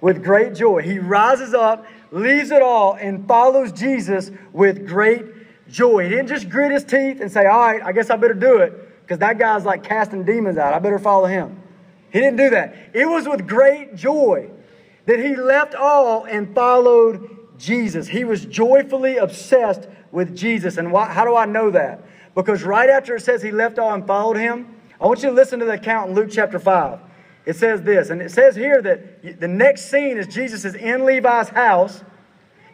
[0.00, 0.82] With great joy.
[0.82, 5.24] He rises up, leaves it all, and follows Jesus with great
[5.68, 6.04] joy.
[6.04, 8.58] He didn't just grit his teeth and say, All right, I guess I better do
[8.58, 10.74] it because that guy's like casting demons out.
[10.74, 11.61] I better follow him.
[12.12, 12.74] He didn't do that.
[12.92, 14.50] It was with great joy
[15.06, 18.06] that he left all and followed Jesus.
[18.06, 20.76] He was joyfully obsessed with Jesus.
[20.76, 22.04] And why, how do I know that?
[22.34, 25.34] Because right after it says he left all and followed him, I want you to
[25.34, 27.00] listen to the account in Luke chapter 5.
[27.44, 31.04] It says this, and it says here that the next scene is Jesus is in
[31.04, 32.04] Levi's house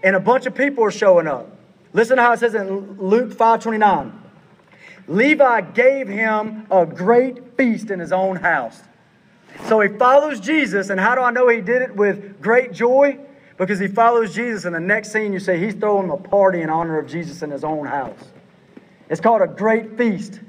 [0.03, 1.49] and a bunch of people are showing up.
[1.93, 4.13] Listen to how it says in Luke 5:29.
[5.07, 8.83] Levi gave him a great feast in his own house.
[9.67, 13.19] So he follows Jesus, and how do I know he did it with great joy?
[13.57, 16.71] Because he follows Jesus, and the next scene you say he's throwing a party in
[16.71, 18.19] honor of Jesus in his own house.
[19.11, 20.41] It's called a great feast.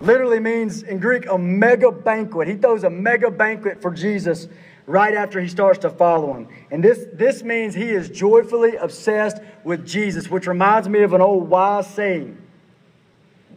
[0.00, 2.46] Literally means in Greek a mega banquet.
[2.46, 4.46] He throws a mega banquet for Jesus
[4.86, 6.48] right after he starts to follow him.
[6.70, 11.20] And this, this means he is joyfully obsessed with Jesus, which reminds me of an
[11.20, 12.38] old wise saying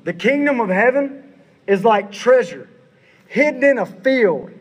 [0.04, 1.34] The kingdom of heaven
[1.68, 2.68] is like treasure
[3.32, 4.52] hidden in a field,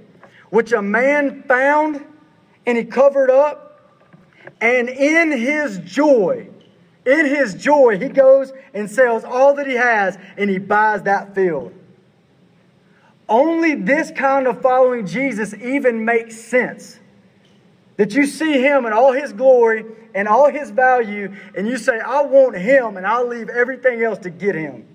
[0.51, 2.05] which a man found
[2.67, 3.67] and he covered up.
[4.61, 6.49] And in his joy,
[7.07, 11.35] in his joy, he goes and sells all that he has and he buys that
[11.35, 11.73] field.
[13.29, 16.99] Only this kind of following Jesus even makes sense.
[17.97, 19.85] That you see him in all his glory
[20.15, 24.19] and all his value, and you say, I want him, and I'll leave everything else
[24.21, 24.87] to get him.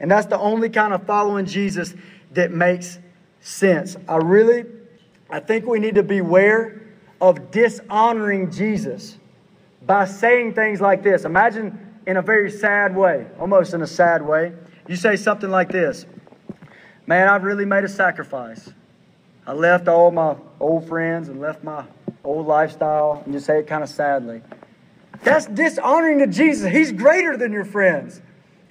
[0.00, 1.94] And that's the only kind of following Jesus
[2.32, 2.98] that makes
[3.44, 3.96] sense.
[4.08, 4.64] I really,
[5.30, 6.82] I think we need to beware
[7.20, 9.18] of dishonoring Jesus
[9.86, 11.24] by saying things like this.
[11.24, 14.52] Imagine in a very sad way, almost in a sad way,
[14.88, 16.06] you say something like this
[17.06, 18.72] Man, I've really made a sacrifice.
[19.46, 21.84] I left all my old friends and left my
[22.24, 24.40] old lifestyle, and you say it kind of sadly.
[25.22, 26.72] That's dishonoring to Jesus.
[26.72, 28.22] He's greater than your friends.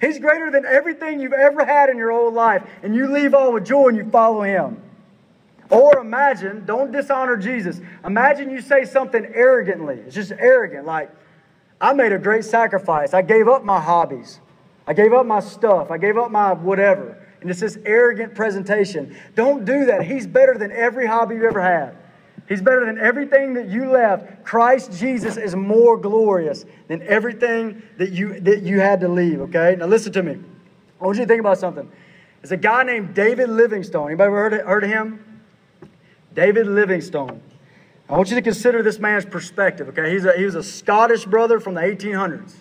[0.04, 3.52] He's greater than everything you've ever had in your whole life, and you leave all
[3.52, 4.82] with joy and you follow Him.
[5.70, 7.80] Or imagine, don't dishonor Jesus.
[8.04, 9.96] Imagine you say something arrogantly.
[9.96, 11.10] It's just arrogant, like,
[11.80, 13.14] I made a great sacrifice.
[13.14, 14.40] I gave up my hobbies.
[14.86, 15.90] I gave up my stuff.
[15.90, 19.14] I gave up my whatever and it's this arrogant presentation.
[19.34, 20.06] Don't do that.
[20.06, 21.94] He's better than every hobby you ever had.
[22.48, 24.44] He's better than everything that you left.
[24.44, 29.40] Christ Jesus is more glorious than everything that you that you had to leave.
[29.40, 30.38] Okay, now listen to me.
[31.00, 31.90] I want you to think about something.
[32.42, 34.08] There's a guy named David Livingstone.
[34.08, 35.42] Anybody ever heard of, heard of him?
[36.34, 37.40] David Livingstone.
[38.08, 39.88] I want you to consider this man's perspective.
[39.88, 42.56] Okay, he's a, he was a Scottish brother from the 1800s.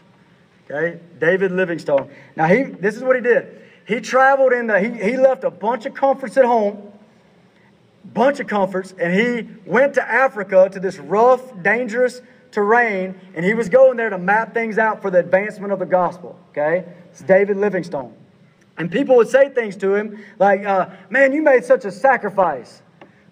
[0.66, 2.10] Okay, David Livingstone.
[2.38, 3.62] Now he this is what he did.
[3.86, 6.94] He traveled in the, he, he left a bunch of comforts at home,
[8.04, 13.54] bunch of comforts, and he went to Africa to this rough, dangerous terrain, and he
[13.54, 16.40] was going there to map things out for the advancement of the gospel.
[16.50, 16.86] Okay?
[17.12, 18.14] It's David Livingstone.
[18.78, 22.82] And people would say things to him like, uh, Man, you made such a sacrifice.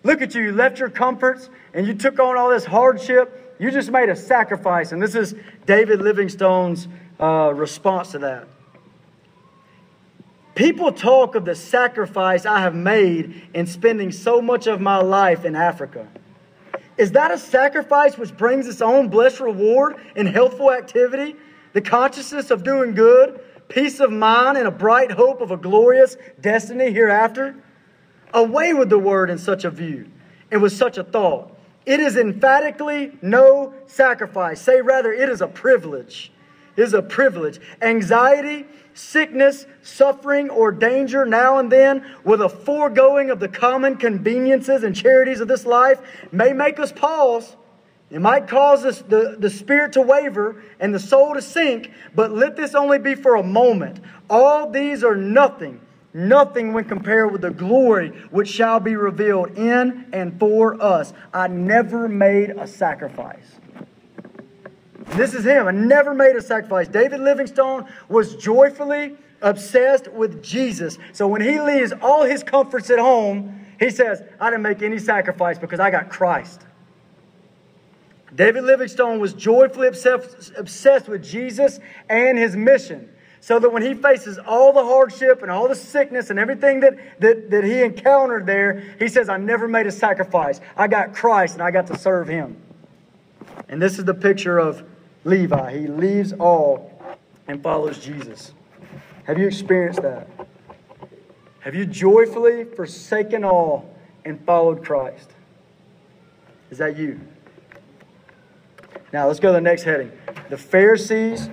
[0.03, 3.55] Look at you, you left your comforts and you took on all this hardship.
[3.60, 4.91] You just made a sacrifice.
[4.91, 6.88] And this is David Livingstone's
[7.19, 8.47] uh, response to that.
[10.55, 15.45] People talk of the sacrifice I have made in spending so much of my life
[15.45, 16.07] in Africa.
[16.97, 21.35] Is that a sacrifice which brings its own blessed reward in healthful activity,
[21.73, 26.17] the consciousness of doing good, peace of mind, and a bright hope of a glorious
[26.41, 27.55] destiny hereafter?
[28.33, 30.09] Away with the word in such a view
[30.51, 31.57] and with such a thought.
[31.85, 34.61] It is emphatically no sacrifice.
[34.61, 36.31] Say rather, it is a privilege.
[36.75, 37.59] It is a privilege.
[37.81, 44.84] Anxiety sickness, suffering, or danger now and then, with a foregoing of the common conveniences
[44.84, 46.01] and charities of this life,
[46.32, 47.56] may make us pause.
[48.10, 52.32] It might cause us, the, the spirit to waver and the soul to sink, but
[52.32, 54.01] let this only be for a moment.
[54.30, 55.80] All these are nothing,
[56.13, 61.13] nothing when compared with the glory which shall be revealed in and for us.
[61.34, 63.61] I never made a sacrifice.
[65.09, 65.67] This is him.
[65.67, 66.87] I never made a sacrifice.
[66.87, 70.97] David Livingstone was joyfully obsessed with Jesus.
[71.13, 74.99] So when he leaves all his comforts at home, he says, I didn't make any
[74.99, 76.61] sacrifice because I got Christ.
[78.33, 83.09] David Livingstone was joyfully obsessed, with Jesus and his mission.
[83.41, 87.19] So that when he faces all the hardship and all the sickness and everything that,
[87.19, 90.61] that, that he encountered there, he says, I never made a sacrifice.
[90.77, 92.55] I got Christ and I got to serve him.
[93.67, 94.83] And this is the picture of
[95.23, 95.79] Levi.
[95.79, 96.99] He leaves all
[97.47, 98.53] and follows Jesus.
[99.25, 100.27] Have you experienced that?
[101.60, 103.93] Have you joyfully forsaken all
[104.25, 105.31] and followed Christ?
[106.71, 107.19] Is that you?
[109.13, 110.12] Now let's go to the next heading.
[110.49, 111.49] The Pharisees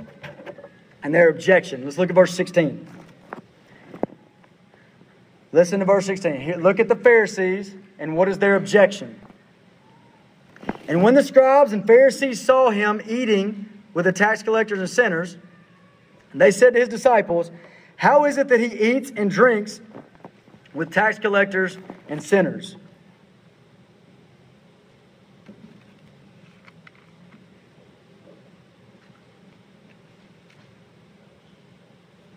[1.02, 1.85] and their objection.
[1.85, 2.87] Let's look at verse 16.
[5.52, 6.40] Listen to verse 16.
[6.40, 9.18] Here, look at the Pharisees and what is their objection.
[10.88, 15.37] And when the scribes and Pharisees saw him eating with the tax collectors and sinners,
[16.35, 17.51] they said to his disciples,
[17.96, 19.83] How is it that he eats and drinks
[20.72, 21.77] with tax collectors
[22.09, 22.77] and sinners?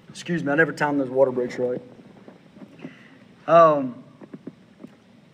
[0.09, 1.81] Excuse me, I never timed those water breaks right.
[3.47, 4.03] Um,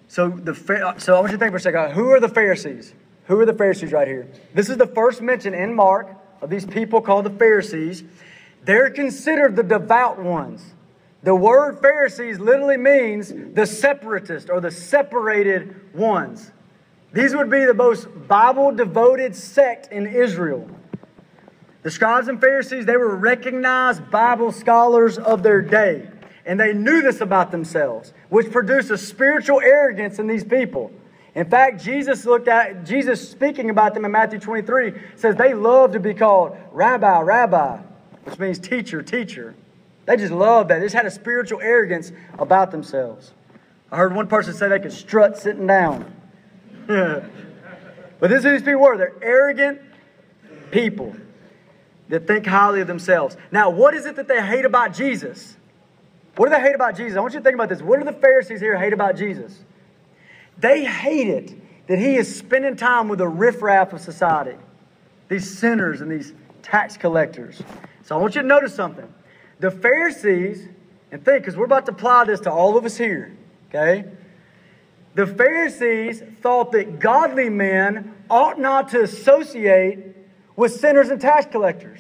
[0.08, 0.54] so the
[0.98, 1.92] so I want you to think for a second.
[1.92, 2.94] Who are the Pharisees?
[3.28, 4.28] Who are the Pharisees right here?
[4.54, 6.10] This is the first mention in Mark
[6.42, 8.04] of these people called the Pharisees.
[8.64, 10.64] They're considered the devout ones.
[11.24, 16.52] The word Pharisees literally means the separatist or the separated ones.
[17.12, 20.70] These would be the most Bible devoted sect in Israel.
[21.84, 26.10] The scribes and Pharisees, they were recognized Bible scholars of their day.
[26.46, 30.92] And they knew this about themselves, which produced a spiritual arrogance in these people.
[31.38, 35.92] In fact, Jesus looked at Jesus speaking about them in Matthew 23 says they love
[35.92, 37.78] to be called rabbi, rabbi,
[38.24, 39.54] which means teacher, teacher.
[40.08, 40.80] They just love that.
[40.80, 43.34] They just had a spiritual arrogance about themselves.
[43.92, 46.12] I heard one person say they could strut sitting down.
[46.88, 47.30] but
[48.20, 48.98] this is who these people were.
[48.98, 49.80] They're arrogant
[50.72, 51.16] people
[52.10, 53.38] that think highly of themselves.
[53.52, 55.56] Now, what is it that they hate about Jesus?
[56.36, 57.16] What do they hate about Jesus?
[57.16, 57.84] I want you to think about this.
[57.84, 59.60] What do the Pharisees here hate about Jesus?
[60.60, 64.56] They hate it that he is spending time with the riffraff of society,
[65.30, 67.62] these sinners and these tax collectors.
[68.04, 69.08] So I want you to notice something.
[69.60, 70.68] The Pharisees,
[71.12, 73.36] and think, because we're about to apply this to all of us here,
[73.70, 74.06] okay?
[75.16, 80.00] The Pharisees thought that godly men ought not to associate
[80.56, 82.00] with sinners and tax collectors.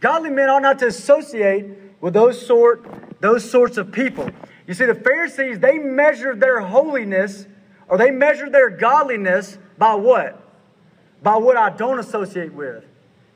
[0.00, 1.64] Godly men ought not to associate
[2.00, 2.84] with those sort
[3.22, 4.28] those sorts of people.
[4.66, 7.46] You see, the Pharisees, they measured their holiness
[7.88, 10.40] or they measure their godliness by what?
[11.22, 12.84] By what I don't associate with.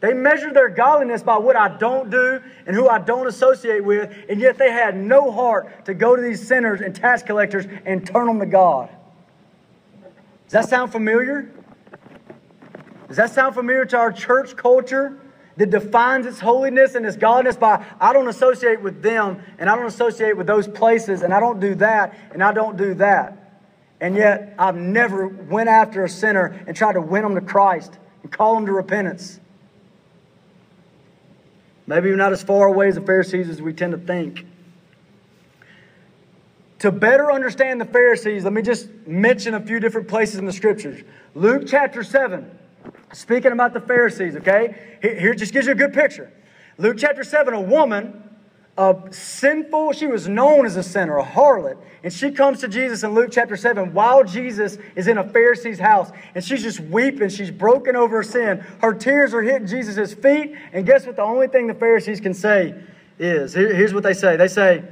[0.00, 4.14] They measure their godliness by what I don't do and who I don't associate with,
[4.28, 8.06] and yet they had no heart to go to these sinners and tax collectors and
[8.06, 8.90] turn them to God.
[10.44, 11.50] Does that sound familiar?
[13.08, 15.18] Does that sound familiar to our church culture?
[15.58, 19.74] that defines its holiness and its godliness by I don't associate with them and I
[19.74, 23.37] don't associate with those places and I don't do that and I don't do that.
[24.00, 27.98] And yet I've never went after a sinner and tried to win them to Christ
[28.22, 29.40] and call them to repentance.
[31.86, 34.44] Maybe not as far away as the Pharisees as we tend to think.
[36.80, 40.52] To better understand the Pharisees, let me just mention a few different places in the
[40.52, 41.02] scriptures.
[41.34, 42.48] Luke chapter 7.
[43.12, 44.98] Speaking about the Pharisees, okay?
[45.02, 46.30] Here just gives you a good picture.
[46.76, 48.27] Luke chapter 7, a woman,
[48.78, 53.02] a sinful, she was known as a sinner, a harlot, and she comes to Jesus
[53.02, 57.28] in Luke chapter 7 while Jesus is in a Pharisee's house, and she's just weeping.
[57.28, 58.64] She's broken over her sin.
[58.80, 61.16] Her tears are hitting Jesus' feet, and guess what?
[61.16, 62.80] The only thing the Pharisees can say
[63.18, 64.84] is here's what they say they say,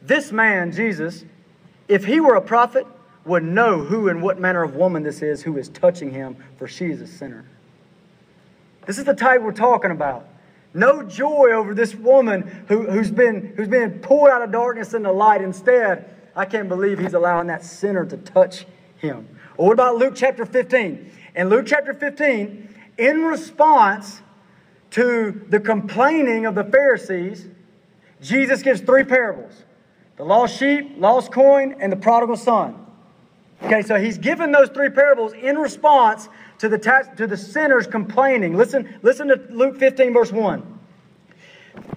[0.00, 1.26] This man, Jesus,
[1.86, 2.86] if he were a prophet,
[3.26, 6.66] would know who and what manner of woman this is who is touching him, for
[6.66, 7.44] she is a sinner.
[8.86, 10.26] This is the type we're talking about.
[10.78, 15.10] No joy over this woman who, who's, been, who's been pulled out of darkness into
[15.10, 15.42] light.
[15.42, 18.64] Instead, I can't believe he's allowing that sinner to touch
[18.96, 19.28] him.
[19.56, 21.10] Or what about Luke chapter 15?
[21.34, 24.22] In Luke chapter 15, in response
[24.92, 27.48] to the complaining of the Pharisees,
[28.20, 29.64] Jesus gives three parables
[30.16, 32.86] the lost sheep, lost coin, and the prodigal son.
[33.64, 37.86] Okay, so he's given those three parables in response to the, tax, to the sinners
[37.86, 38.56] complaining.
[38.56, 40.78] Listen, listen to Luke 15, verse 1.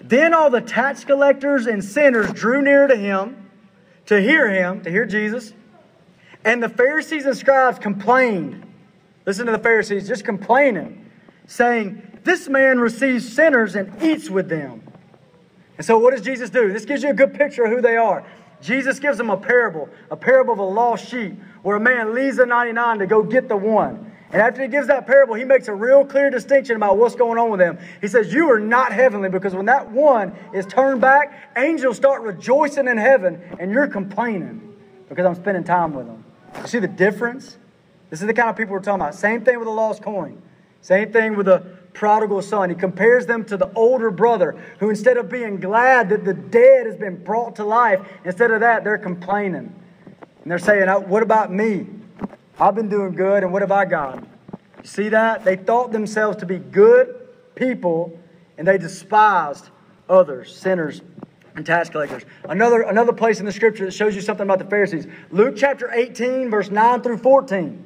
[0.02, 3.50] Then all the tax collectors and sinners drew near to him
[4.08, 5.54] to hear him, to hear Jesus.
[6.44, 8.66] And the Pharisees and scribes complained.
[9.26, 11.10] Listen to the Pharisees just complaining,
[11.46, 14.82] saying, This man receives sinners and eats with them.
[15.78, 16.74] And so, what does Jesus do?
[16.74, 18.26] This gives you a good picture of who they are.
[18.62, 21.34] Jesus gives them a parable, a parable of a lost sheep,
[21.64, 24.11] where a man leaves the 99 to go get the one.
[24.32, 27.38] And after he gives that parable, he makes a real clear distinction about what's going
[27.38, 27.78] on with them.
[28.00, 32.22] He says, You are not heavenly because when that one is turned back, angels start
[32.22, 34.74] rejoicing in heaven and you're complaining
[35.10, 36.24] because I'm spending time with them.
[36.62, 37.58] You see the difference?
[38.10, 39.16] This is the kind of people we're talking about.
[39.16, 40.42] Same thing with the lost coin.
[40.82, 41.60] Same thing with the
[41.94, 42.70] prodigal son.
[42.70, 46.86] He compares them to the older brother who, instead of being glad that the dead
[46.86, 49.76] has been brought to life, instead of that, they're complaining.
[50.44, 51.88] And they're saying, uh, What about me?
[52.62, 54.20] I've been doing good, and what have I got?
[54.20, 55.44] You See that?
[55.44, 58.20] They thought themselves to be good people,
[58.56, 59.72] and they despised
[60.08, 61.02] others, sinners
[61.56, 62.24] and tax collectors.
[62.44, 65.08] Another, another place in the scripture that shows you something about the Pharisees.
[65.32, 67.84] Luke chapter 18, verse 9 through 14.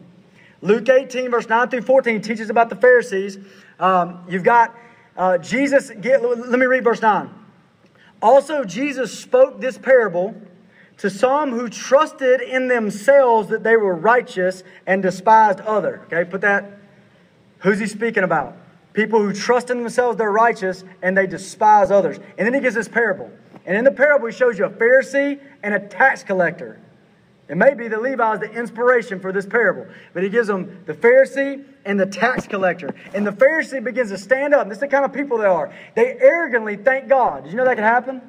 [0.61, 3.37] Luke 18, verse 9 through 14 teaches about the Pharisees.
[3.79, 4.75] Um, you've got
[5.15, 7.29] uh, Jesus, get, let me read verse 9.
[8.21, 10.35] Also, Jesus spoke this parable
[10.97, 16.01] to some who trusted in themselves that they were righteous and despised other.
[16.05, 16.79] Okay, put that.
[17.59, 18.55] Who's he speaking about?
[18.93, 22.17] People who trust in themselves they're righteous and they despise others.
[22.37, 23.29] And then he gives this parable.
[23.65, 26.79] And in the parable, he shows you a Pharisee and a tax collector.
[27.47, 30.83] It may be that Levi is the inspiration for this parable, but he gives them
[30.85, 32.95] the Pharisee and the tax collector.
[33.13, 34.67] And the Pharisee begins to stand up.
[34.67, 35.71] This is the kind of people they are.
[35.95, 37.43] They arrogantly thank God.
[37.43, 38.21] Did you know that could happen?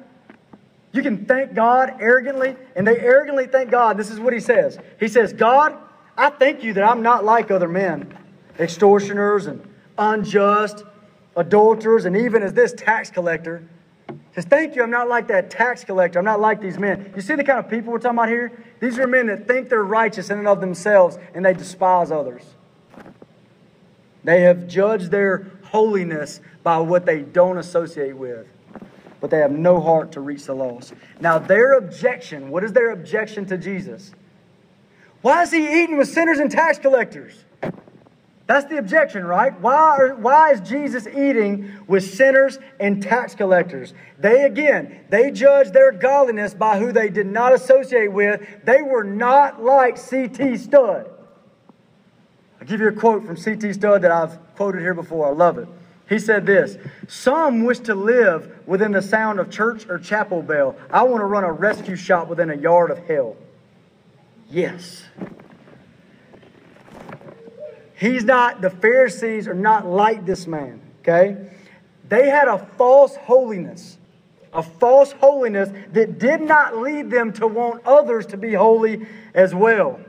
[0.97, 3.97] You can thank God arrogantly, and they arrogantly thank God.
[3.97, 5.77] This is what he says He says, God,
[6.17, 8.17] I thank you that I'm not like other men,
[8.59, 9.61] extortioners and
[9.97, 10.83] unjust,
[11.35, 13.63] adulterers, and even as this tax collector
[14.33, 16.17] says, Thank you, I'm not like that tax collector.
[16.17, 17.13] I'm not like these men.
[17.15, 18.51] You see the kind of people we're talking about here?
[18.79, 22.43] These are men that think they're righteous in and of themselves and they despise others.
[24.23, 28.47] They have judged their holiness by what they don't associate with,
[29.19, 30.93] but they have no heart to reach the lost.
[31.19, 34.11] Now, their objection what is their objection to Jesus?
[35.21, 37.43] Why is he eating with sinners and tax collectors?
[38.47, 39.59] That's the objection, right?
[39.59, 43.93] Why, are, why is Jesus eating with sinners and tax collectors?
[44.19, 48.41] They, again, they judged their godliness by who they did not associate with.
[48.63, 50.57] They were not like C.T.
[50.57, 51.09] Studd.
[52.61, 53.73] I'll give you a quote from C.T.
[53.73, 55.27] Studd that I've quoted here before.
[55.27, 55.67] I love it.
[56.09, 56.77] He said this
[57.07, 60.75] Some wish to live within the sound of church or chapel bell.
[60.89, 63.35] I want to run a rescue shop within a yard of hell.
[64.49, 65.03] Yes.
[67.95, 71.49] He's not, the Pharisees are not like this man, okay?
[72.07, 73.97] They had a false holiness,
[74.53, 79.55] a false holiness that did not lead them to want others to be holy as
[79.55, 79.99] well.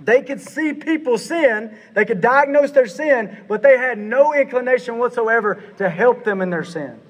[0.00, 4.98] They could see people sin, they could diagnose their sin, but they had no inclination
[4.98, 7.00] whatsoever to help them in their sin.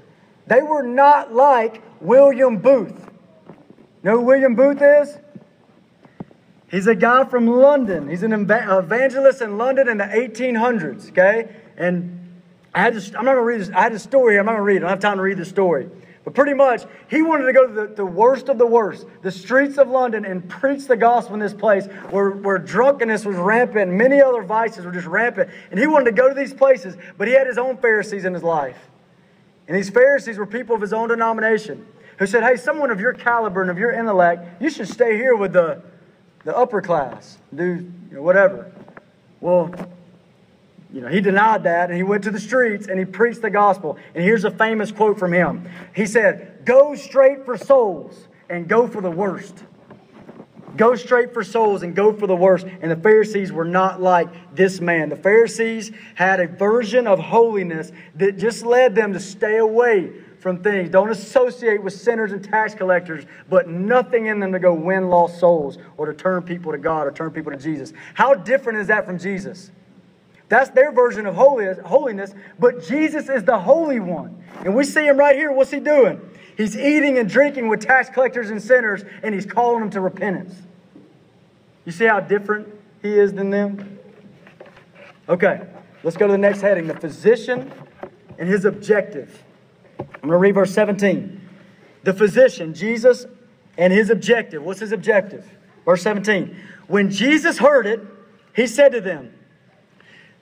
[0.46, 3.10] They were not like William Booth.
[4.02, 5.18] Know who William Booth is?
[6.70, 8.08] He's a guy from London.
[8.08, 11.56] He's an evangelist in London in the 1800s, okay?
[11.76, 12.18] And
[12.74, 13.70] I had to, I'm not going to read this.
[13.70, 14.38] I had a story.
[14.38, 14.78] I'm not going to read it.
[14.78, 15.88] I don't have time to read the story.
[16.28, 19.32] But pretty much, he wanted to go to the, the worst of the worst, the
[19.32, 23.90] streets of London, and preach the gospel in this place where, where drunkenness was rampant,
[23.90, 25.48] many other vices were just rampant.
[25.70, 28.34] And he wanted to go to these places, but he had his own Pharisees in
[28.34, 28.76] his life.
[29.68, 31.86] And these Pharisees were people of his own denomination
[32.18, 35.34] who said, Hey, someone of your caliber and of your intellect, you should stay here
[35.34, 35.80] with the
[36.44, 38.70] the upper class, do you know, whatever.
[39.40, 39.72] Well,
[40.92, 43.50] you know, he denied that and he went to the streets and he preached the
[43.50, 43.98] gospel.
[44.14, 45.68] And here's a famous quote from him.
[45.94, 49.64] He said, Go straight for souls and go for the worst.
[50.76, 52.66] Go straight for souls and go for the worst.
[52.80, 55.08] And the Pharisees were not like this man.
[55.08, 60.62] The Pharisees had a version of holiness that just led them to stay away from
[60.62, 60.88] things.
[60.88, 65.40] Don't associate with sinners and tax collectors, but nothing in them to go win lost
[65.40, 67.92] souls or to turn people to God or turn people to Jesus.
[68.14, 69.72] How different is that from Jesus?
[70.48, 74.42] That's their version of holiness, but Jesus is the Holy One.
[74.64, 75.52] And we see him right here.
[75.52, 76.20] What's he doing?
[76.56, 80.54] He's eating and drinking with tax collectors and sinners, and he's calling them to repentance.
[81.84, 82.68] You see how different
[83.02, 83.98] he is than them?
[85.28, 85.60] Okay,
[86.02, 87.70] let's go to the next heading the physician
[88.38, 89.44] and his objective.
[89.98, 91.40] I'm going to read verse 17.
[92.04, 93.26] The physician, Jesus,
[93.76, 94.62] and his objective.
[94.62, 95.46] What's his objective?
[95.84, 96.56] Verse 17.
[96.86, 98.00] When Jesus heard it,
[98.56, 99.34] he said to them,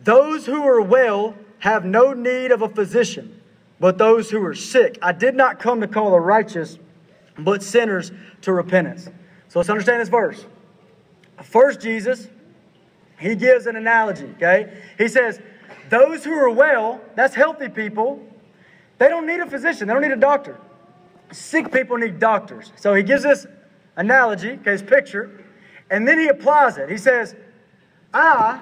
[0.06, 3.42] Those who are well have no need of a physician,
[3.80, 4.96] but those who are sick.
[5.02, 6.78] I did not come to call the righteous,
[7.36, 9.06] but sinners to repentance.
[9.48, 10.46] So let's understand this verse.
[11.42, 12.28] First, Jesus,
[13.18, 14.80] he gives an analogy, okay?
[14.96, 15.40] He says,
[15.90, 18.24] Those who are well, that's healthy people,
[18.98, 20.56] they don't need a physician, they don't need a doctor.
[21.32, 22.72] Sick people need doctors.
[22.76, 23.44] So he gives this
[23.96, 25.44] analogy, okay, his picture,
[25.90, 26.88] and then he applies it.
[26.88, 27.34] He says,
[28.14, 28.60] I,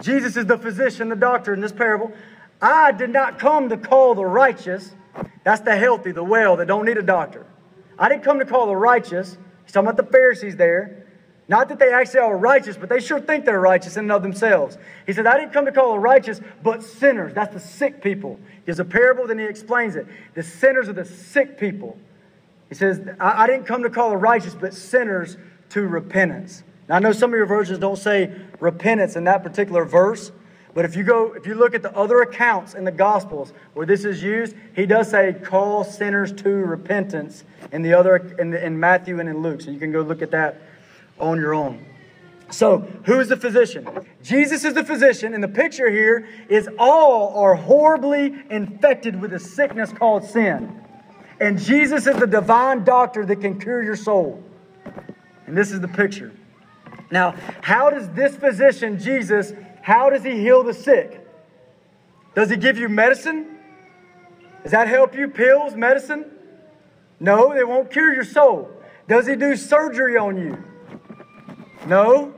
[0.00, 2.12] Jesus is the physician, the doctor in this parable,
[2.60, 4.94] I did not come to call the righteous,
[5.44, 7.46] that's the healthy, the well, that don't need a doctor.
[7.98, 9.36] I didn't come to call the righteous.
[9.64, 11.06] He's talking about the Pharisees there.
[11.48, 14.22] Not that they actually are righteous, but they sure think they're righteous in and of
[14.22, 14.78] themselves.
[15.06, 17.34] He said, I didn't come to call the righteous, but sinners.
[17.34, 18.38] That's the sick people.
[18.60, 20.06] He gives a parable, then he explains it.
[20.34, 21.98] The sinners are the sick people.
[22.68, 25.36] He says, I, I didn't come to call the righteous, but sinners
[25.70, 26.62] to repentance.
[26.88, 30.32] Now, I know some of your versions don't say repentance in that particular verse,
[30.74, 33.84] But if you go, if you look at the other accounts in the Gospels where
[33.84, 38.64] this is used, he does say, "Call sinners to repentance." In the other, in, the,
[38.64, 40.62] in Matthew and in Luke, so you can go look at that
[41.18, 41.84] on your own.
[42.50, 43.86] So, who is the physician?
[44.22, 49.38] Jesus is the physician, and the picture here is all are horribly infected with a
[49.38, 50.80] sickness called sin.
[51.40, 54.42] And Jesus is the divine doctor that can cure your soul.
[55.46, 56.32] And this is the picture.
[57.12, 59.52] Now, how does this physician, Jesus,
[59.82, 61.20] how does he heal the sick?
[62.34, 63.58] Does he give you medicine?
[64.62, 65.28] Does that help you?
[65.28, 66.24] Pills, medicine?
[67.20, 68.70] No, they won't cure your soul.
[69.08, 70.64] Does he do surgery on you?
[71.86, 72.32] No.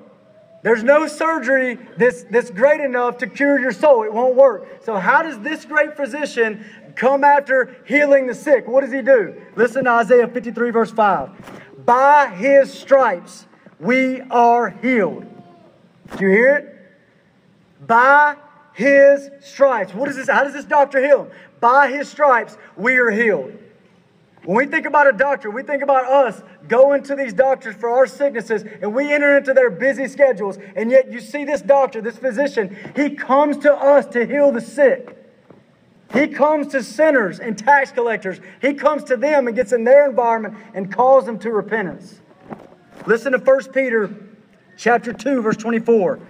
[0.65, 4.03] There's no surgery that's, that's great enough to cure your soul.
[4.03, 4.83] It won't work.
[4.83, 6.65] So, how does this great physician
[6.97, 8.67] come after healing the sick?
[8.67, 9.41] What does he do?
[9.55, 11.85] Listen to Isaiah 53, verse 5.
[11.85, 13.47] By his stripes
[13.79, 15.25] we are healed.
[16.17, 17.87] Do you hear it?
[17.87, 18.37] By
[18.75, 19.95] his stripes.
[19.95, 20.29] What is this?
[20.29, 21.31] How does this doctor heal?
[21.61, 23.59] By his stripes we are healed.
[24.45, 27.89] When we think about a doctor, we think about us going to these doctors for
[27.89, 30.59] our sicknesses and we enter into their busy schedules.
[30.77, 34.61] And yet you see this doctor, this physician, he comes to us to heal the
[34.61, 35.17] sick.
[36.13, 38.41] He comes to sinners and tax collectors.
[38.61, 42.21] He comes to them and gets in their environment and calls them to repentance.
[43.07, 44.15] Listen to 1 Peter
[44.77, 46.21] chapter 2 verse 24.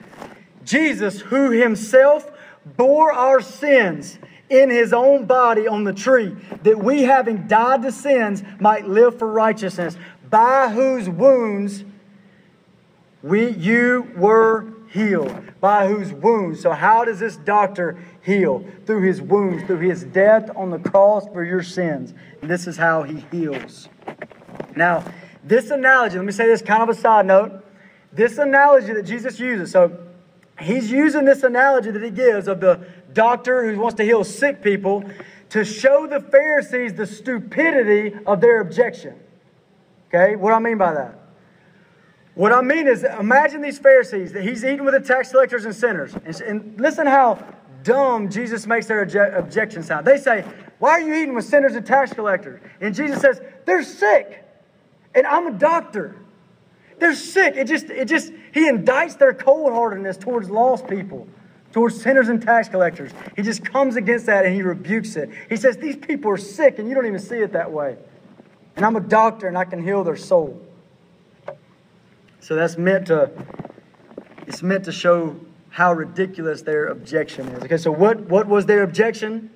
[0.65, 2.31] Jesus who himself
[2.77, 4.19] bore our sins
[4.49, 9.19] in his own body on the tree, that we, having died to sins, might live
[9.19, 9.97] for righteousness,
[10.29, 11.85] by whose wounds
[13.23, 15.61] we you were healed.
[15.61, 16.61] By whose wounds.
[16.61, 18.65] So, how does this doctor heal?
[18.85, 22.13] Through his wounds, through his death on the cross for your sins.
[22.43, 23.89] And this is how he heals.
[24.77, 25.05] Now,
[25.45, 27.65] this analogy, let me say this kind of a side note.
[28.13, 29.99] This analogy that Jesus uses, so
[30.61, 34.63] he's using this analogy that he gives of the doctor who wants to heal sick
[34.63, 35.05] people
[35.51, 39.19] to show the Pharisees the stupidity of their objection.
[40.09, 41.19] Okay, what do I mean by that?
[42.35, 45.75] What I mean is, imagine these Pharisees that he's eating with the tax collectors and
[45.75, 46.15] sinners.
[46.25, 47.45] And, and listen how
[47.83, 50.07] dumb Jesus makes their obje- objection sound.
[50.07, 50.45] They say,
[50.79, 52.61] Why are you eating with sinners and tax collectors?
[52.81, 54.44] And Jesus says, They're sick.
[55.15, 56.17] And I'm a doctor.
[56.99, 57.55] They're sick.
[57.57, 61.29] It just, it just, he indicts their cold heartedness towards lost people
[61.73, 63.11] towards sinners and tax collectors.
[63.35, 65.29] He just comes against that and he rebukes it.
[65.49, 67.97] He says, These people are sick and you don't even see it that way.
[68.77, 70.65] And I'm a doctor and I can heal their soul.
[72.39, 73.29] So that's meant to
[74.47, 75.37] it's meant to show
[75.71, 77.65] how ridiculous their objection is.
[77.65, 79.51] Okay, so what, what was their objection?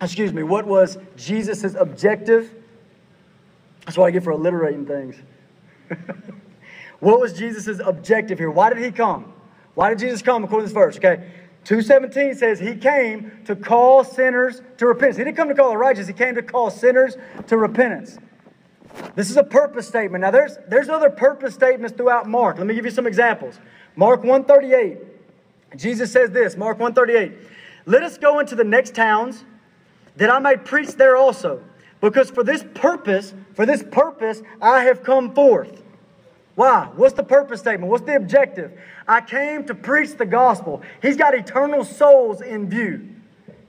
[0.00, 2.54] Excuse me, what was Jesus' objective?
[3.84, 5.16] That's what I get for alliterating things.
[7.00, 8.50] what was Jesus' objective here?
[8.50, 9.32] Why did he come?
[9.74, 10.96] Why did Jesus come according to this verse?
[10.96, 11.30] Okay,
[11.64, 15.16] 217 says he came to call sinners to repentance.
[15.18, 17.16] He didn't come to call the righteous, he came to call sinners
[17.46, 18.18] to repentance.
[19.16, 20.22] This is a purpose statement.
[20.22, 22.58] Now there's there's other purpose statements throughout Mark.
[22.58, 23.58] Let me give you some examples.
[23.96, 24.98] Mark 138.
[25.76, 27.36] Jesus says this, Mark 138.
[27.86, 29.44] Let us go into the next towns
[30.16, 31.62] that I may preach there also.
[32.04, 35.82] Because for this purpose, for this purpose I have come forth.
[36.54, 36.90] Why?
[36.94, 37.90] What's the purpose statement?
[37.90, 38.78] What's the objective?
[39.08, 40.82] I came to preach the gospel.
[41.00, 43.08] He's got eternal souls in view.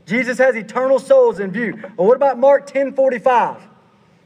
[0.06, 1.82] Jesus has eternal souls in view.
[1.96, 3.62] Well, what about Mark 10 45?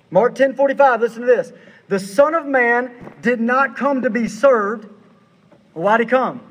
[0.09, 1.53] Mark 10 45, listen to this.
[1.87, 4.89] The Son of Man did not come to be served.
[5.73, 6.41] Why'd he come?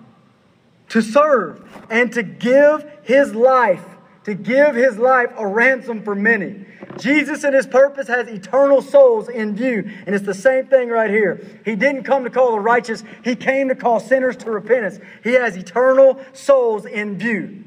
[0.91, 3.85] To serve and to give his life,
[4.25, 6.65] to give his life a ransom for many.
[6.99, 9.91] Jesus and his purpose has eternal souls in view.
[10.07, 11.41] And it's the same thing right here.
[11.65, 14.99] He didn't come to call the righteous, he came to call sinners to repentance.
[15.23, 17.65] He has eternal souls in view.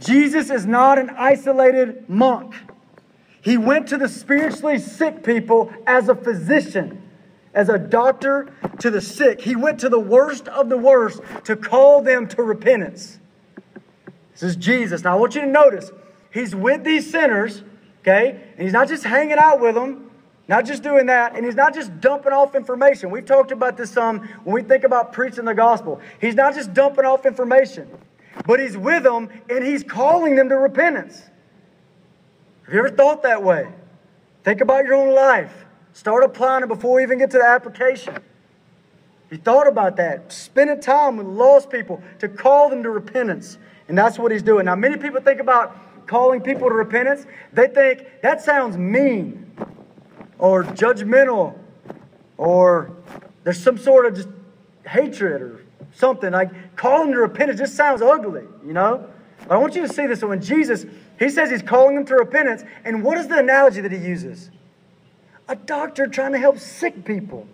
[0.00, 2.54] Jesus is not an isolated monk.
[3.40, 7.02] He went to the spiritually sick people as a physician,
[7.52, 9.40] as a doctor to the sick.
[9.40, 13.18] He went to the worst of the worst to call them to repentance.
[14.32, 15.04] This is Jesus.
[15.04, 15.90] Now I want you to notice,
[16.32, 17.62] he's with these sinners
[18.04, 18.38] Okay?
[18.52, 20.10] And he's not just hanging out with them,
[20.46, 23.10] not just doing that, and he's not just dumping off information.
[23.10, 26.02] We've talked about this some when we think about preaching the gospel.
[26.20, 27.88] He's not just dumping off information,
[28.46, 31.22] but he's with them and he's calling them to repentance.
[32.66, 33.68] Have you ever thought that way?
[34.42, 35.64] Think about your own life.
[35.94, 38.18] Start applying it before we even get to the application.
[39.30, 43.56] He thought about that, spending time with lost people to call them to repentance.
[43.88, 44.66] And that's what he's doing.
[44.66, 45.76] Now, many people think about
[46.06, 49.52] calling people to repentance, they think that sounds mean
[50.38, 51.56] or judgmental
[52.36, 52.96] or
[53.44, 54.28] there's some sort of just
[54.86, 56.32] hatred or something.
[56.32, 59.08] Like calling to repentance just sounds ugly, you know?
[59.46, 60.20] But I want you to see this.
[60.20, 60.86] So when Jesus,
[61.18, 64.50] he says he's calling them to repentance, and what is the analogy that he uses?
[65.48, 67.46] A doctor trying to help sick people.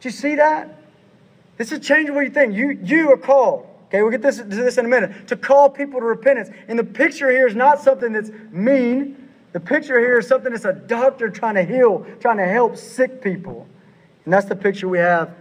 [0.00, 0.78] Do you see that?
[1.56, 2.54] This is changing what you think.
[2.54, 3.66] You, you are called.
[3.94, 5.28] Okay, we'll get this, to this in a minute.
[5.28, 6.50] To call people to repentance.
[6.66, 9.28] And the picture here is not something that's mean.
[9.52, 13.22] The picture here is something that's a doctor trying to heal, trying to help sick
[13.22, 13.68] people.
[14.24, 15.32] And that's the picture we have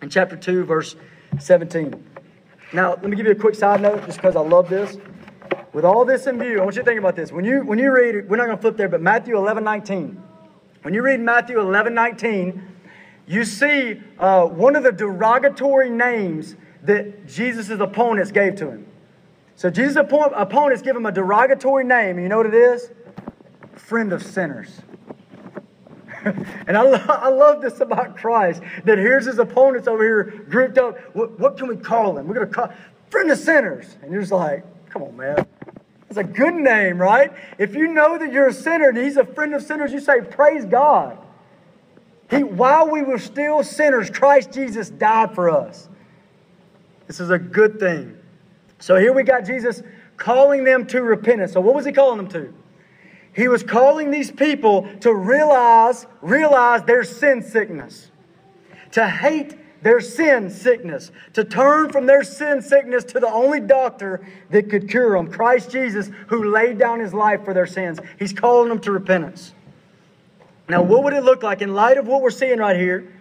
[0.00, 0.96] in chapter 2, verse
[1.38, 1.94] 17.
[2.72, 4.98] Now, let me give you a quick side note just because I love this.
[5.72, 7.30] With all this in view, I want you to think about this.
[7.30, 10.20] When you, when you read, we're not going to flip there, but Matthew 11, 19.
[10.82, 12.68] When you read Matthew 11, 19,
[13.28, 18.86] you see uh, one of the derogatory names that Jesus' opponents gave to him.
[19.56, 22.18] So Jesus' opponents give him a derogatory name.
[22.18, 22.90] You know what it is?
[23.74, 24.80] Friend of sinners.
[26.24, 30.78] and I, lo- I love this about Christ that here's his opponents over here grouped
[30.78, 30.98] up.
[31.14, 32.26] What, what can we call him?
[32.26, 32.72] We're going to call
[33.10, 33.96] friend of sinners.
[34.02, 35.46] And you're just like, come on, man.
[36.08, 37.32] It's a good name, right?
[37.58, 40.20] If you know that you're a sinner and he's a friend of sinners, you say,
[40.20, 41.18] praise God.
[42.30, 45.88] He, while we were still sinners, Christ Jesus died for us.
[47.12, 48.16] This is a good thing.
[48.78, 49.82] So here we got Jesus
[50.16, 51.52] calling them to repentance.
[51.52, 52.54] So what was he calling them to?
[53.34, 58.10] He was calling these people to realize, realize their sin sickness,
[58.92, 64.26] to hate their sin sickness, to turn from their sin sickness to the only doctor
[64.48, 68.00] that could cure them, Christ Jesus, who laid down his life for their sins.
[68.18, 69.52] He's calling them to repentance.
[70.66, 73.12] Now, what would it look like in light of what we're seeing right here?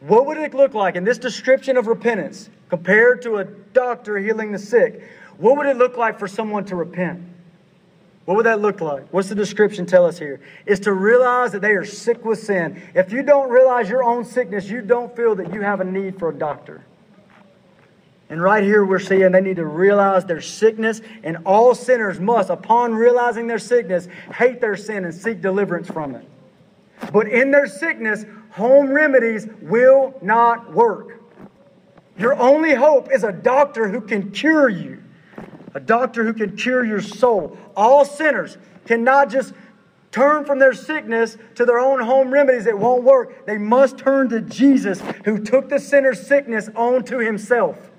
[0.00, 4.52] What would it look like in this description of repentance compared to a doctor healing
[4.52, 5.02] the sick?
[5.38, 7.22] What would it look like for someone to repent?
[8.24, 9.06] What would that look like?
[9.12, 10.40] What's the description tell us here?
[10.64, 12.82] Is to realize that they are sick with sin.
[12.94, 16.18] If you don't realize your own sickness, you don't feel that you have a need
[16.18, 16.84] for a doctor.
[18.30, 22.48] And right here, we're seeing they need to realize their sickness, and all sinners must,
[22.48, 26.26] upon realizing their sickness, hate their sin and seek deliverance from it.
[27.12, 28.24] But in their sickness,
[28.54, 31.20] home remedies will not work.
[32.16, 35.02] Your only hope is a doctor who can cure you,
[35.74, 37.58] a doctor who can cure your soul.
[37.76, 39.54] All sinners cannot just
[40.12, 42.66] turn from their sickness to their own home remedies.
[42.66, 43.44] It won't work.
[43.44, 47.90] They must turn to Jesus, who took the sinner's sickness onto himself.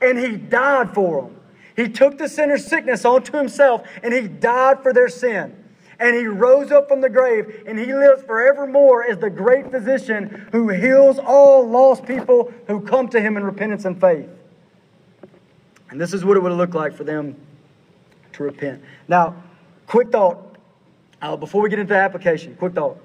[0.00, 1.40] And he died for them.
[1.76, 5.63] He took the sinner's sickness onto himself, and he died for their sin
[5.98, 10.48] and he rose up from the grave, and he lives forevermore as the great physician
[10.52, 14.28] who heals all lost people who come to him in repentance and faith.
[15.90, 17.36] And this is what it would look like for them
[18.32, 18.82] to repent.
[19.08, 19.42] Now,
[19.86, 20.56] quick thought
[21.22, 22.98] uh, before we get into the application, quick thought.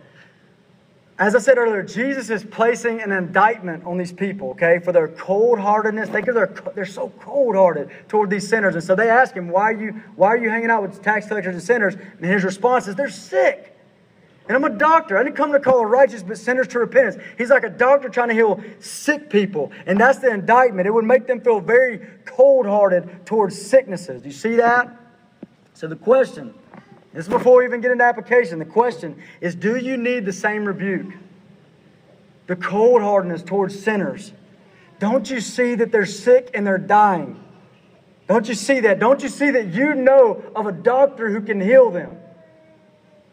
[1.19, 5.09] As I said earlier, Jesus is placing an indictment on these people, okay, for their
[5.09, 6.07] cold heartedness.
[6.07, 8.75] They, they're, they're so cold hearted toward these sinners.
[8.75, 11.27] And so they ask him, why are, you, why are you hanging out with tax
[11.27, 11.95] collectors and sinners?
[11.95, 13.75] And his response is, they're sick.
[14.47, 15.17] And I'm a doctor.
[15.17, 17.21] I didn't come to call the righteous, but sinners to repentance.
[17.37, 19.73] He's like a doctor trying to heal sick people.
[19.85, 20.87] And that's the indictment.
[20.87, 24.21] It would make them feel very cold hearted towards sicknesses.
[24.21, 24.89] Do you see that?
[25.73, 26.53] So the question
[27.13, 28.59] this is before we even get into application.
[28.59, 31.13] The question is do you need the same rebuke?
[32.47, 34.33] The cold hardness towards sinners.
[34.99, 37.41] Don't you see that they're sick and they're dying?
[38.27, 38.99] Don't you see that?
[38.99, 42.15] Don't you see that you know of a doctor who can heal them?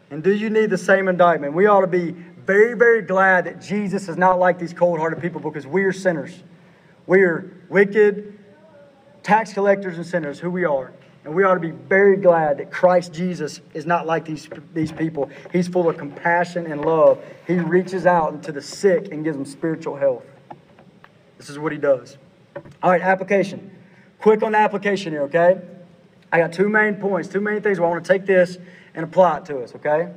[0.09, 1.53] And do you need the same indictment?
[1.53, 5.21] We ought to be very, very glad that Jesus is not like these cold hearted
[5.21, 6.43] people because we are sinners.
[7.05, 8.39] We are wicked,
[9.21, 10.93] tax collectors, and sinners, who we are.
[11.27, 14.93] And we ought to be very glad that Christ Jesus is not like these, these
[14.93, 15.29] people.
[15.51, 17.21] He's full of compassion and love.
[17.45, 20.23] He reaches out into the sick and gives them spiritual health.
[21.37, 22.17] This is what he does.
[22.81, 23.69] All right, application.
[24.21, 25.59] Quick on the application here, okay?
[26.31, 27.77] I got two main points, two main things.
[27.77, 28.57] where I want to take this
[28.95, 30.13] and apply it to us, okay?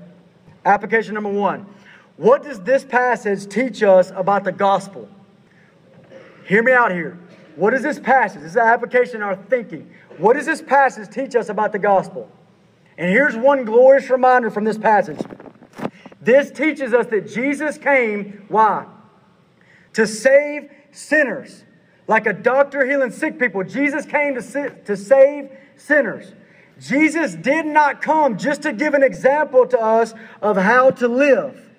[0.64, 1.66] Application number one.
[2.18, 5.08] What does this passage teach us about the gospel?
[6.46, 7.18] Hear me out here.
[7.56, 8.42] What is this passage?
[8.42, 9.90] This is an application in our thinking.
[10.20, 12.30] What does this passage teach us about the gospel?
[12.98, 15.18] And here's one glorious reminder from this passage.
[16.20, 18.86] This teaches us that Jesus came, why?
[19.94, 21.64] To save sinners.
[22.06, 26.34] Like a doctor healing sick people, Jesus came to, to save sinners.
[26.78, 30.12] Jesus did not come just to give an example to us
[30.42, 31.69] of how to live.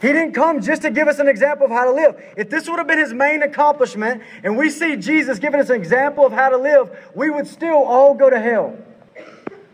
[0.00, 2.22] He didn't come just to give us an example of how to live.
[2.36, 5.76] If this would have been his main accomplishment, and we see Jesus giving us an
[5.76, 8.76] example of how to live, we would still all go to hell.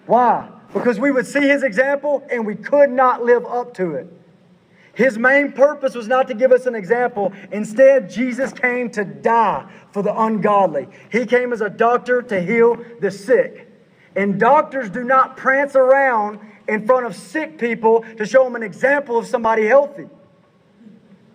[0.06, 0.48] Why?
[0.72, 4.06] Because we would see his example and we could not live up to it.
[4.94, 7.32] His main purpose was not to give us an example.
[7.50, 10.86] Instead, Jesus came to die for the ungodly.
[11.10, 13.68] He came as a doctor to heal the sick.
[14.14, 18.62] And doctors do not prance around in front of sick people to show them an
[18.62, 20.06] example of somebody healthy.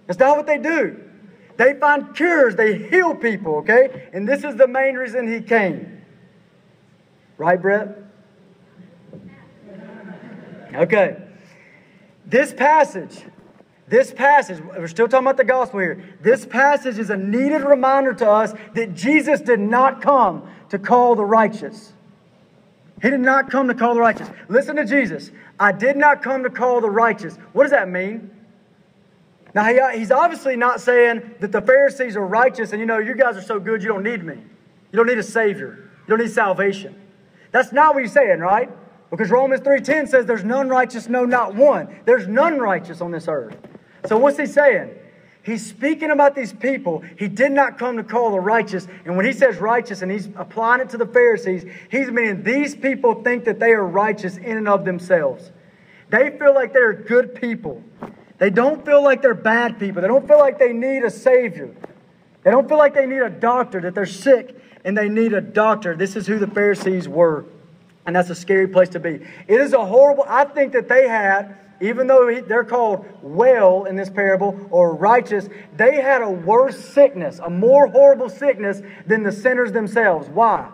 [0.05, 1.03] That's not what they do.
[1.57, 4.09] They find cures, they heal people, okay?
[4.13, 6.01] And this is the main reason he came.
[7.37, 7.97] Right, Brett?
[10.73, 11.17] Okay.
[12.25, 13.23] This passage,
[13.87, 16.03] this passage, we're still talking about the gospel here.
[16.21, 21.15] This passage is a needed reminder to us that Jesus did not come to call
[21.15, 21.93] the righteous.
[23.01, 24.29] He did not come to call the righteous.
[24.49, 25.31] Listen to Jesus.
[25.59, 27.37] I did not come to call the righteous.
[27.53, 28.31] What does that mean?
[29.53, 33.15] Now, uh, he's obviously not saying that the Pharisees are righteous and, you know, you
[33.15, 34.35] guys are so good, you don't need me.
[34.91, 35.89] You don't need a Savior.
[36.07, 36.95] You don't need salvation.
[37.51, 38.69] That's not what he's saying, right?
[39.09, 41.87] Because Romans 3.10 says there's none righteous, no, not one.
[42.05, 43.55] There's none righteous on this earth.
[44.05, 44.91] So what's he saying?
[45.47, 47.05] He's speaking about these people.
[47.17, 48.85] He did not come to call the righteous.
[49.05, 52.75] And when he says righteous and he's applying it to the Pharisees, he's meaning these
[52.75, 55.53] people think that they are righteous in and of themselves.
[56.09, 57.81] They feel like they're good people.
[58.39, 60.01] They don't feel like they're bad people.
[60.01, 61.73] They don't feel like they need a Savior.
[62.43, 65.39] They don't feel like they need a doctor, that they're sick and they need a
[65.39, 65.95] doctor.
[65.95, 67.45] This is who the Pharisees were.
[68.05, 69.21] And that's a scary place to be.
[69.47, 73.95] It is a horrible, I think that they had even though they're called well in
[73.95, 79.31] this parable or righteous, they had a worse sickness, a more horrible sickness than the
[79.31, 80.27] sinners themselves.
[80.29, 80.69] Why?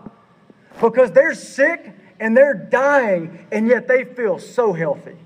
[0.82, 5.18] Because they're sick and they're dying, and yet they feel so healthy.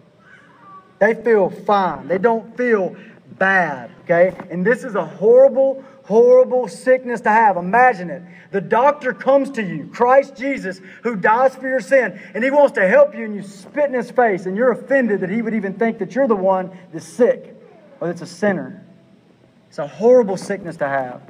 [1.00, 2.08] They feel fine.
[2.08, 2.96] They don't feel
[3.38, 4.36] bad, okay?
[4.50, 7.58] And this is a horrible, horrible sickness to have.
[7.58, 8.24] Imagine it.
[8.52, 12.76] The doctor comes to you, Christ Jesus, who dies for your sin, and he wants
[12.76, 15.54] to help you, and you spit in his face, and you're offended that he would
[15.54, 17.54] even think that you're the one that's sick
[18.00, 18.86] or that's a sinner.
[19.68, 21.22] It's a horrible sickness to have.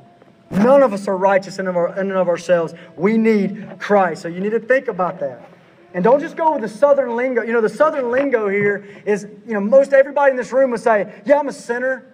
[0.51, 2.75] None of us are righteous in and of ourselves.
[2.95, 4.21] We need Christ.
[4.21, 5.49] So you need to think about that.
[5.95, 7.41] And don't just go with the southern lingo.
[7.41, 10.82] You know, the southern lingo here is, you know, most everybody in this room would
[10.82, 12.05] say, Yeah, I'm a sinner.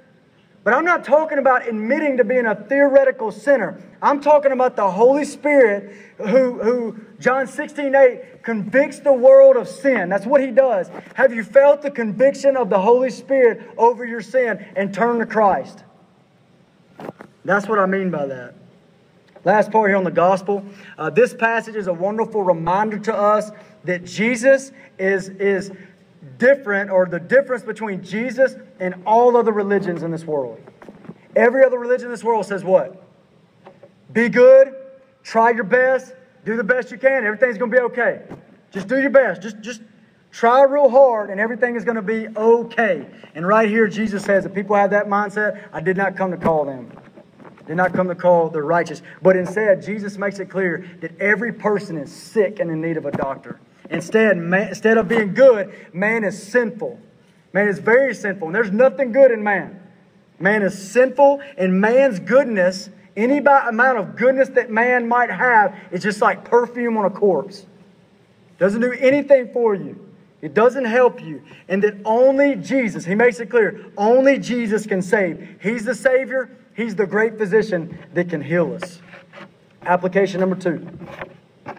[0.63, 3.81] But I'm not talking about admitting to being a theoretical sinner.
[4.01, 9.67] I'm talking about the Holy Spirit who, who John 16, 8, convicts the world of
[9.67, 10.07] sin.
[10.07, 10.89] That's what he does.
[11.15, 15.25] Have you felt the conviction of the Holy Spirit over your sin and turn to
[15.25, 15.83] Christ?
[17.43, 18.55] That's what I mean by that.
[19.43, 20.63] Last part here on the gospel.
[20.97, 23.51] Uh, this passage is a wonderful reminder to us
[23.83, 25.73] that Jesus is, is
[26.37, 30.59] different, or the difference between Jesus and all other religions in this world.
[31.35, 33.01] Every other religion in this world says what?
[34.11, 34.73] Be good,
[35.23, 36.13] try your best,
[36.45, 38.21] do the best you can, everything's going to be okay.
[38.73, 39.41] Just do your best.
[39.41, 39.81] Just, just
[40.31, 43.05] try real hard, and everything is going to be okay.
[43.35, 45.67] And right here, Jesus says if people have that mindset.
[45.71, 46.91] I did not come to call them.
[47.67, 49.03] Did not come to call the righteous.
[49.21, 53.05] But instead, Jesus makes it clear that every person is sick and in need of
[53.05, 53.61] a doctor.
[53.89, 56.99] Instead, man, instead of being good, man is sinful.
[57.51, 59.79] Man is very sinful, and there's nothing good in man.
[60.39, 66.01] Man is sinful, and man's goodness, any amount of goodness that man might have, is
[66.01, 67.65] just like perfume on a corpse.
[68.57, 69.99] Doesn't do anything for you.
[70.41, 71.41] It doesn't help you.
[71.67, 75.57] And that only Jesus, he makes it clear, only Jesus can save.
[75.61, 78.99] He's the Savior, He's the great physician that can heal us.
[79.83, 80.87] Application number two.
[81.67, 81.75] All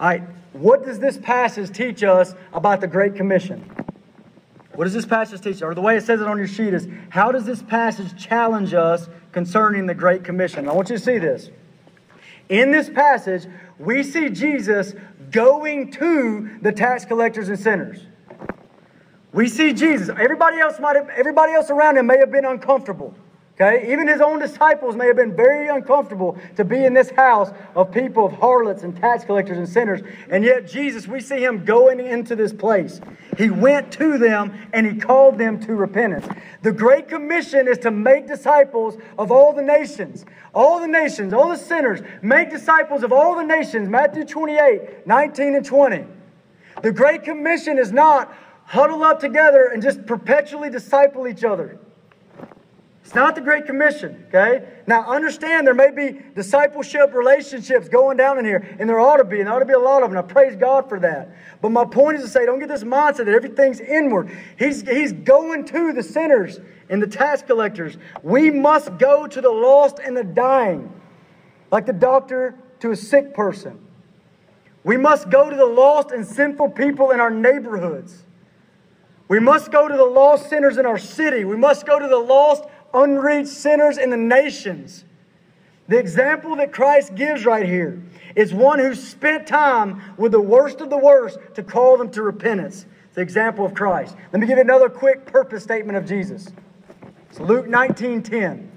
[0.00, 0.22] right,
[0.54, 3.68] what does this passage teach us about the Great Commission?
[4.74, 5.62] What does this passage teach?
[5.62, 8.72] Or the way it says it on your sheet is how does this passage challenge
[8.72, 10.68] us concerning the Great Commission?
[10.68, 11.50] I want you to see this.
[12.48, 13.46] In this passage,
[13.78, 14.94] we see Jesus
[15.32, 18.06] going to the tax collectors and sinners.
[19.32, 20.08] We see Jesus.
[20.08, 23.12] Everybody else might have, everybody else around him may have been uncomfortable.
[23.54, 23.92] Okay?
[23.92, 27.92] Even his own disciples may have been very uncomfortable to be in this house of
[27.92, 30.00] people of harlots and tax collectors and sinners.
[30.28, 33.00] And yet, Jesus, we see him going into this place.
[33.38, 36.26] He went to them and he called them to repentance.
[36.62, 40.24] The Great Commission is to make disciples of all the nations.
[40.52, 42.00] All the nations, all the sinners.
[42.22, 43.88] Make disciples of all the nations.
[43.88, 46.04] Matthew 28, 19 and 20.
[46.82, 48.34] The Great Commission is not
[48.64, 51.78] huddle up together and just perpetually disciple each other.
[53.04, 54.66] It's not the Great Commission, okay?
[54.86, 59.24] Now, understand there may be discipleship relationships going down in here, and there ought to
[59.24, 60.18] be, and there ought to be a lot of them.
[60.18, 61.28] I praise God for that.
[61.60, 64.30] But my point is to say, don't get this mindset that everything's inward.
[64.58, 67.98] He's, he's going to the sinners and the tax collectors.
[68.22, 70.90] We must go to the lost and the dying,
[71.70, 73.78] like the doctor to a sick person.
[74.82, 78.24] We must go to the lost and sinful people in our neighborhoods.
[79.28, 81.44] We must go to the lost sinners in our city.
[81.44, 82.64] We must go to the lost,
[82.94, 85.04] unreached sinners in the nations.
[85.88, 88.02] The example that Christ gives right here
[88.34, 92.22] is one who spent time with the worst of the worst to call them to
[92.22, 92.86] repentance.
[93.12, 94.16] The example of Christ.
[94.32, 96.48] Let me give you another quick purpose statement of Jesus.
[97.30, 98.72] It's Luke 19 10.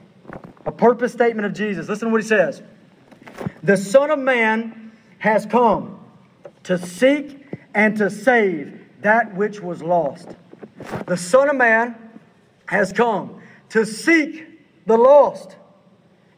[0.66, 1.88] A purpose statement of Jesus.
[1.88, 2.62] Listen to what he says.
[3.64, 6.00] The Son of Man has come
[6.64, 10.36] to seek and to save that which was lost.
[11.08, 11.96] The Son of Man
[12.68, 13.37] has come
[13.70, 15.56] to seek the lost.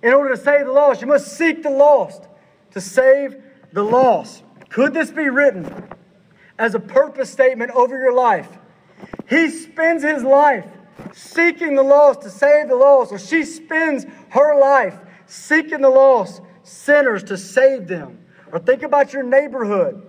[0.02, 2.28] In order to save the lost, you must seek the lost
[2.72, 3.36] to save
[3.74, 4.44] the lost.
[4.70, 5.88] Could this be written
[6.58, 8.48] as a purpose statement over your life?
[9.30, 10.66] He spends his life
[11.14, 16.42] seeking the lost to save the lost, or she spends her life seeking the lost
[16.64, 18.20] sinners to save them.
[18.52, 20.06] Or think about your neighborhood.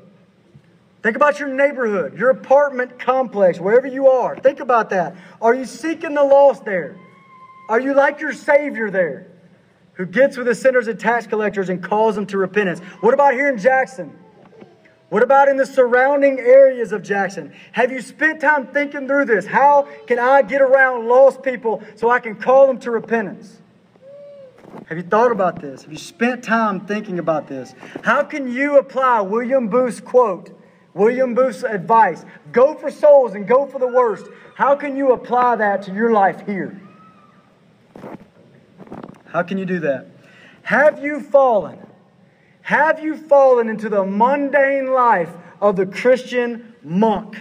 [1.02, 4.36] Think about your neighborhood, your apartment complex, wherever you are.
[4.36, 5.16] Think about that.
[5.40, 6.96] Are you seeking the lost there?
[7.70, 9.28] Are you like your Savior there,
[9.92, 12.80] who gets with the sinners and tax collectors and calls them to repentance?
[13.00, 14.18] What about here in Jackson?
[15.08, 17.52] What about in the surrounding areas of Jackson?
[17.70, 19.46] Have you spent time thinking through this?
[19.46, 23.58] How can I get around lost people so I can call them to repentance?
[24.86, 25.82] Have you thought about this?
[25.82, 27.76] Have you spent time thinking about this?
[28.02, 30.50] How can you apply William Booth's quote,
[30.92, 34.26] William Booth's advice, go for souls and go for the worst?
[34.56, 36.80] How can you apply that to your life here?
[39.26, 40.06] How can you do that?
[40.62, 41.78] Have you fallen?
[42.62, 45.30] Have you fallen into the mundane life
[45.60, 47.36] of the Christian monk?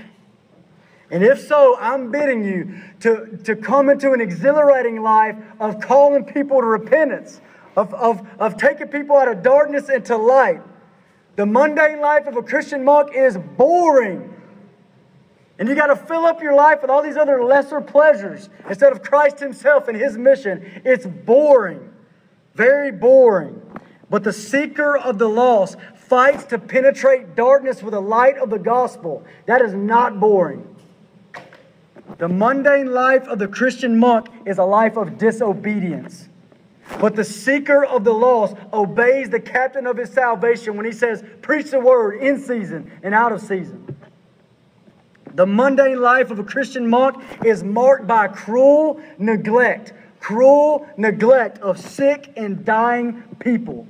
[1.11, 6.23] And if so, I'm bidding you to, to come into an exhilarating life of calling
[6.23, 7.41] people to repentance,
[7.75, 10.61] of, of, of taking people out of darkness into light.
[11.35, 14.35] The mundane life of a Christian monk is boring.
[15.59, 18.93] And you got to fill up your life with all these other lesser pleasures instead
[18.93, 20.81] of Christ Himself and His mission.
[20.85, 21.93] It's boring.
[22.55, 23.61] Very boring.
[24.09, 28.57] But the seeker of the lost fights to penetrate darkness with the light of the
[28.57, 29.23] gospel.
[29.45, 30.65] That is not boring.
[32.17, 36.29] The mundane life of the Christian monk is a life of disobedience.
[36.99, 41.23] But the seeker of the lost obeys the captain of his salvation when he says,
[41.41, 43.95] Preach the word in season and out of season.
[45.35, 51.79] The mundane life of a Christian monk is marked by cruel neglect, cruel neglect of
[51.79, 53.87] sick and dying people.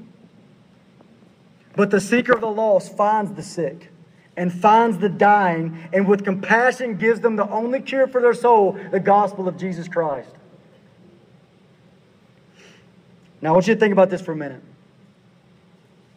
[1.75, 3.89] But the seeker of the lost finds the sick
[4.35, 8.79] and finds the dying, and with compassion gives them the only cure for their soul
[8.91, 10.29] the gospel of Jesus Christ.
[13.41, 14.61] Now, I want you to think about this for a minute.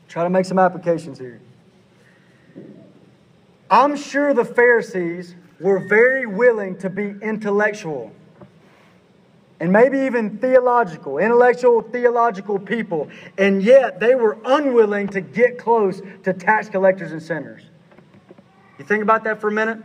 [0.09, 1.41] Try to make some applications here.
[3.73, 8.13] I'm sure the Pharisees were very willing to be intellectual
[9.61, 13.09] and maybe even theological, intellectual, theological people,
[13.39, 17.63] and yet they were unwilling to get close to tax collectors and sinners.
[18.79, 19.79] You think about that for a minute?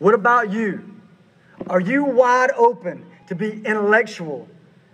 [0.00, 0.96] What about you?
[1.68, 4.48] Are you wide open to be intellectual?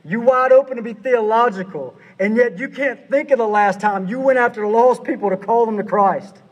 [0.05, 4.09] You wide open to be theological, and yet you can't think of the last time
[4.09, 6.43] you went after the lost people to call them to Christ.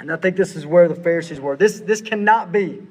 [0.00, 1.56] And I think this is where the Pharisees were.
[1.56, 2.82] This, this cannot be.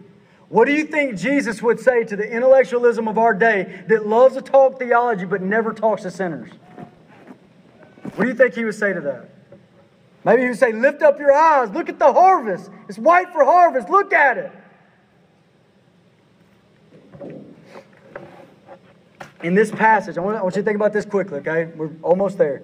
[0.47, 4.35] What do you think Jesus would say to the intellectualism of our day that loves
[4.35, 6.51] to talk theology but never talks to sinners?
[8.15, 9.29] What do you think he would say to that?
[10.23, 11.71] Maybe he would say, Lift up your eyes.
[11.71, 12.69] Look at the harvest.
[12.87, 13.89] It's white for harvest.
[13.89, 14.51] Look at it.
[19.41, 21.65] In this passage, I want, I want you to think about this quickly, okay?
[21.75, 22.63] We're almost there.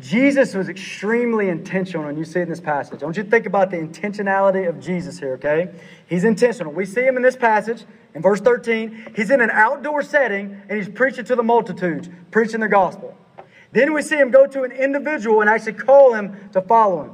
[0.00, 3.02] Jesus was extremely intentional, and you see it in this passage.
[3.02, 5.70] I want you to think about the intentionality of Jesus here, okay?
[6.06, 6.72] He's intentional.
[6.72, 7.84] We see him in this passage
[8.14, 9.12] in verse 13.
[9.14, 13.14] He's in an outdoor setting, and he's preaching to the multitudes, preaching the gospel.
[13.72, 17.12] Then we see him go to an individual and actually call him to follow him.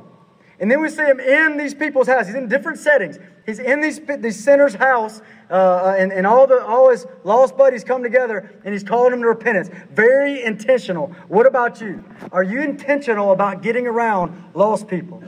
[0.58, 2.26] And then we see him in these people's house.
[2.26, 3.18] He's in different settings.
[3.44, 7.56] He's in these, these sinners' house, uh, uh, and, and all, the, all his lost
[7.56, 9.70] buddies come together, and he's calling them to repentance.
[9.90, 11.08] Very intentional.
[11.28, 12.02] What about you?
[12.32, 15.22] Are you intentional about getting around lost people?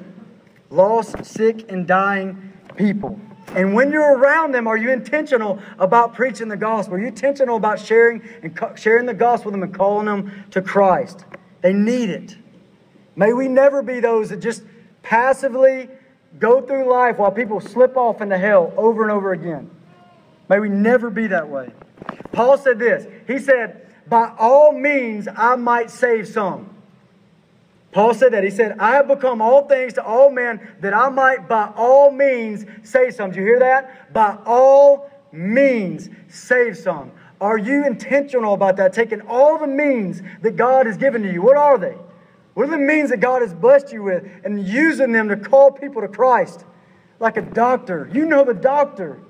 [0.70, 3.20] Lost, sick, and dying people.
[3.55, 6.97] And when you're around them, are you intentional about preaching the gospel?
[6.97, 10.61] Are you intentional about sharing and sharing the gospel with them and calling them to
[10.61, 11.24] Christ?
[11.62, 12.37] They need it.
[13.16, 14.62] May we never be those that just
[15.09, 15.89] passively
[16.39, 19.71] go through life while people slip off into hell over and over again.
[20.51, 21.73] May we never be that way.
[22.31, 23.07] Paul said this.
[23.27, 26.75] He said, By all means, I might save some.
[27.91, 28.45] Paul said that.
[28.45, 32.11] He said, I have become all things to all men that I might by all
[32.11, 33.31] means save some.
[33.31, 34.13] Did you hear that?
[34.13, 37.13] By all means save some.
[37.41, 38.93] Are you intentional about that?
[38.93, 41.41] Taking all the means that God has given to you.
[41.41, 41.97] What are they?
[42.59, 45.71] What are the means that God has blessed you with and using them to call
[45.71, 46.65] people to Christ?
[47.21, 48.11] Like a doctor.
[48.13, 49.21] You know the doctor.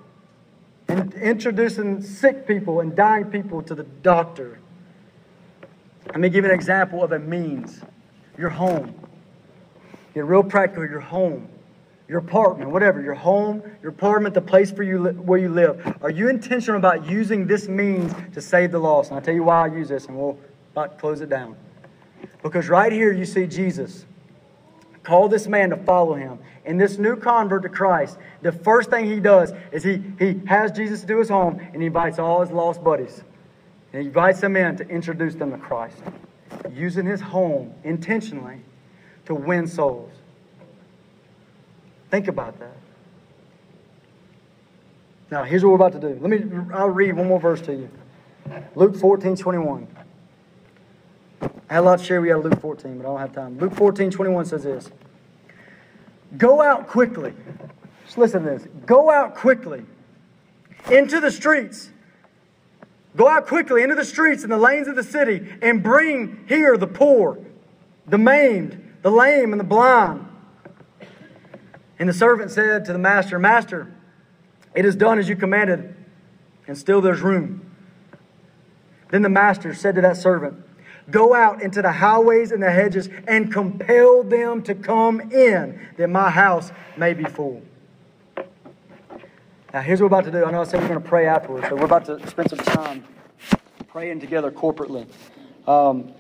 [0.89, 4.61] And introducing sick people and dying people to the doctor.
[6.07, 7.83] Let me give you an example of a means
[8.39, 8.95] your home.
[10.15, 11.51] Get real practical, your home,
[12.09, 15.99] your apartment, whatever, your home, your apartment, the place for you where you live.
[16.01, 19.11] Are you intentional about using this means to save the lost?
[19.11, 20.39] And I'll tell you why I use this, and we'll
[20.73, 21.57] about close it down.
[22.43, 24.05] Because right here you see Jesus.
[25.03, 26.39] Call this man to follow him.
[26.65, 30.71] And this new convert to Christ, the first thing he does is he, he has
[30.73, 33.23] Jesus to his home and he invites all his lost buddies.
[33.93, 35.97] And he invites them in to introduce them to Christ
[36.73, 38.61] using his home intentionally
[39.27, 40.13] to win souls.
[42.11, 42.77] Think about that.
[45.31, 46.19] Now, here's what we're about to do.
[46.21, 46.43] Let me,
[46.73, 47.91] I'll read one more verse to you.
[48.75, 49.87] Luke 14, 21.
[51.41, 53.59] I had a lot to share you out Luke 14, but I don't have time.
[53.59, 54.91] Luke 14, 21 says this
[56.37, 57.35] Go out quickly.
[58.05, 58.67] Just listen to this.
[58.87, 59.85] Go out quickly
[60.91, 61.91] into the streets
[63.19, 66.77] Go out quickly into the streets and the lanes of the city and bring here
[66.77, 67.37] the poor,
[68.07, 70.25] the maimed, the lame, and the blind.
[71.99, 73.93] And the servant said to the master, Master,
[74.73, 75.97] it is done as you commanded,
[76.69, 77.69] and still there's room.
[79.11, 80.65] Then the master said to that servant,
[81.11, 86.09] Go out into the highways and the hedges and compel them to come in, that
[86.09, 87.63] my house may be full.
[89.73, 90.45] Now, here's what we're about to do.
[90.45, 92.59] I know I said we're going to pray afterwards, but we're about to spend some
[92.59, 93.05] time
[93.89, 95.07] praying together corporately.
[95.67, 96.13] Um,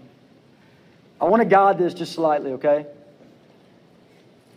[1.21, 2.87] I want to guide this just slightly, okay?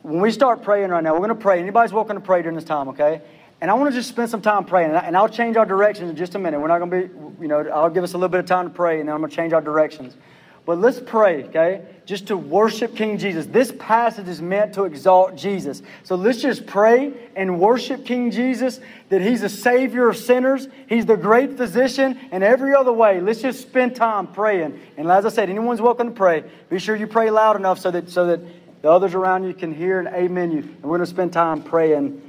[0.01, 1.59] When we start praying right now, we're going to pray.
[1.59, 3.21] Anybody's welcome to pray during this time, okay?
[3.61, 6.15] And I want to just spend some time praying, and I'll change our directions in
[6.15, 6.59] just a minute.
[6.59, 8.67] We're not going to be, you know, I'll give us a little bit of time
[8.67, 10.17] to pray, and then I'm going to change our directions.
[10.65, 11.85] But let's pray, okay?
[12.05, 13.45] Just to worship King Jesus.
[13.45, 15.83] This passage is meant to exalt Jesus.
[16.03, 21.05] So let's just pray and worship King Jesus that He's the Savior of sinners, He's
[21.05, 23.21] the great physician, and every other way.
[23.21, 24.79] Let's just spend time praying.
[24.97, 26.43] And as I said, anyone's welcome to pray.
[26.69, 28.39] Be sure you pray loud enough so that, so that
[28.81, 30.59] the others around you can hear and amen you.
[30.59, 32.21] And we're going to spend time praying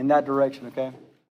[0.00, 0.92] in that direction, okay?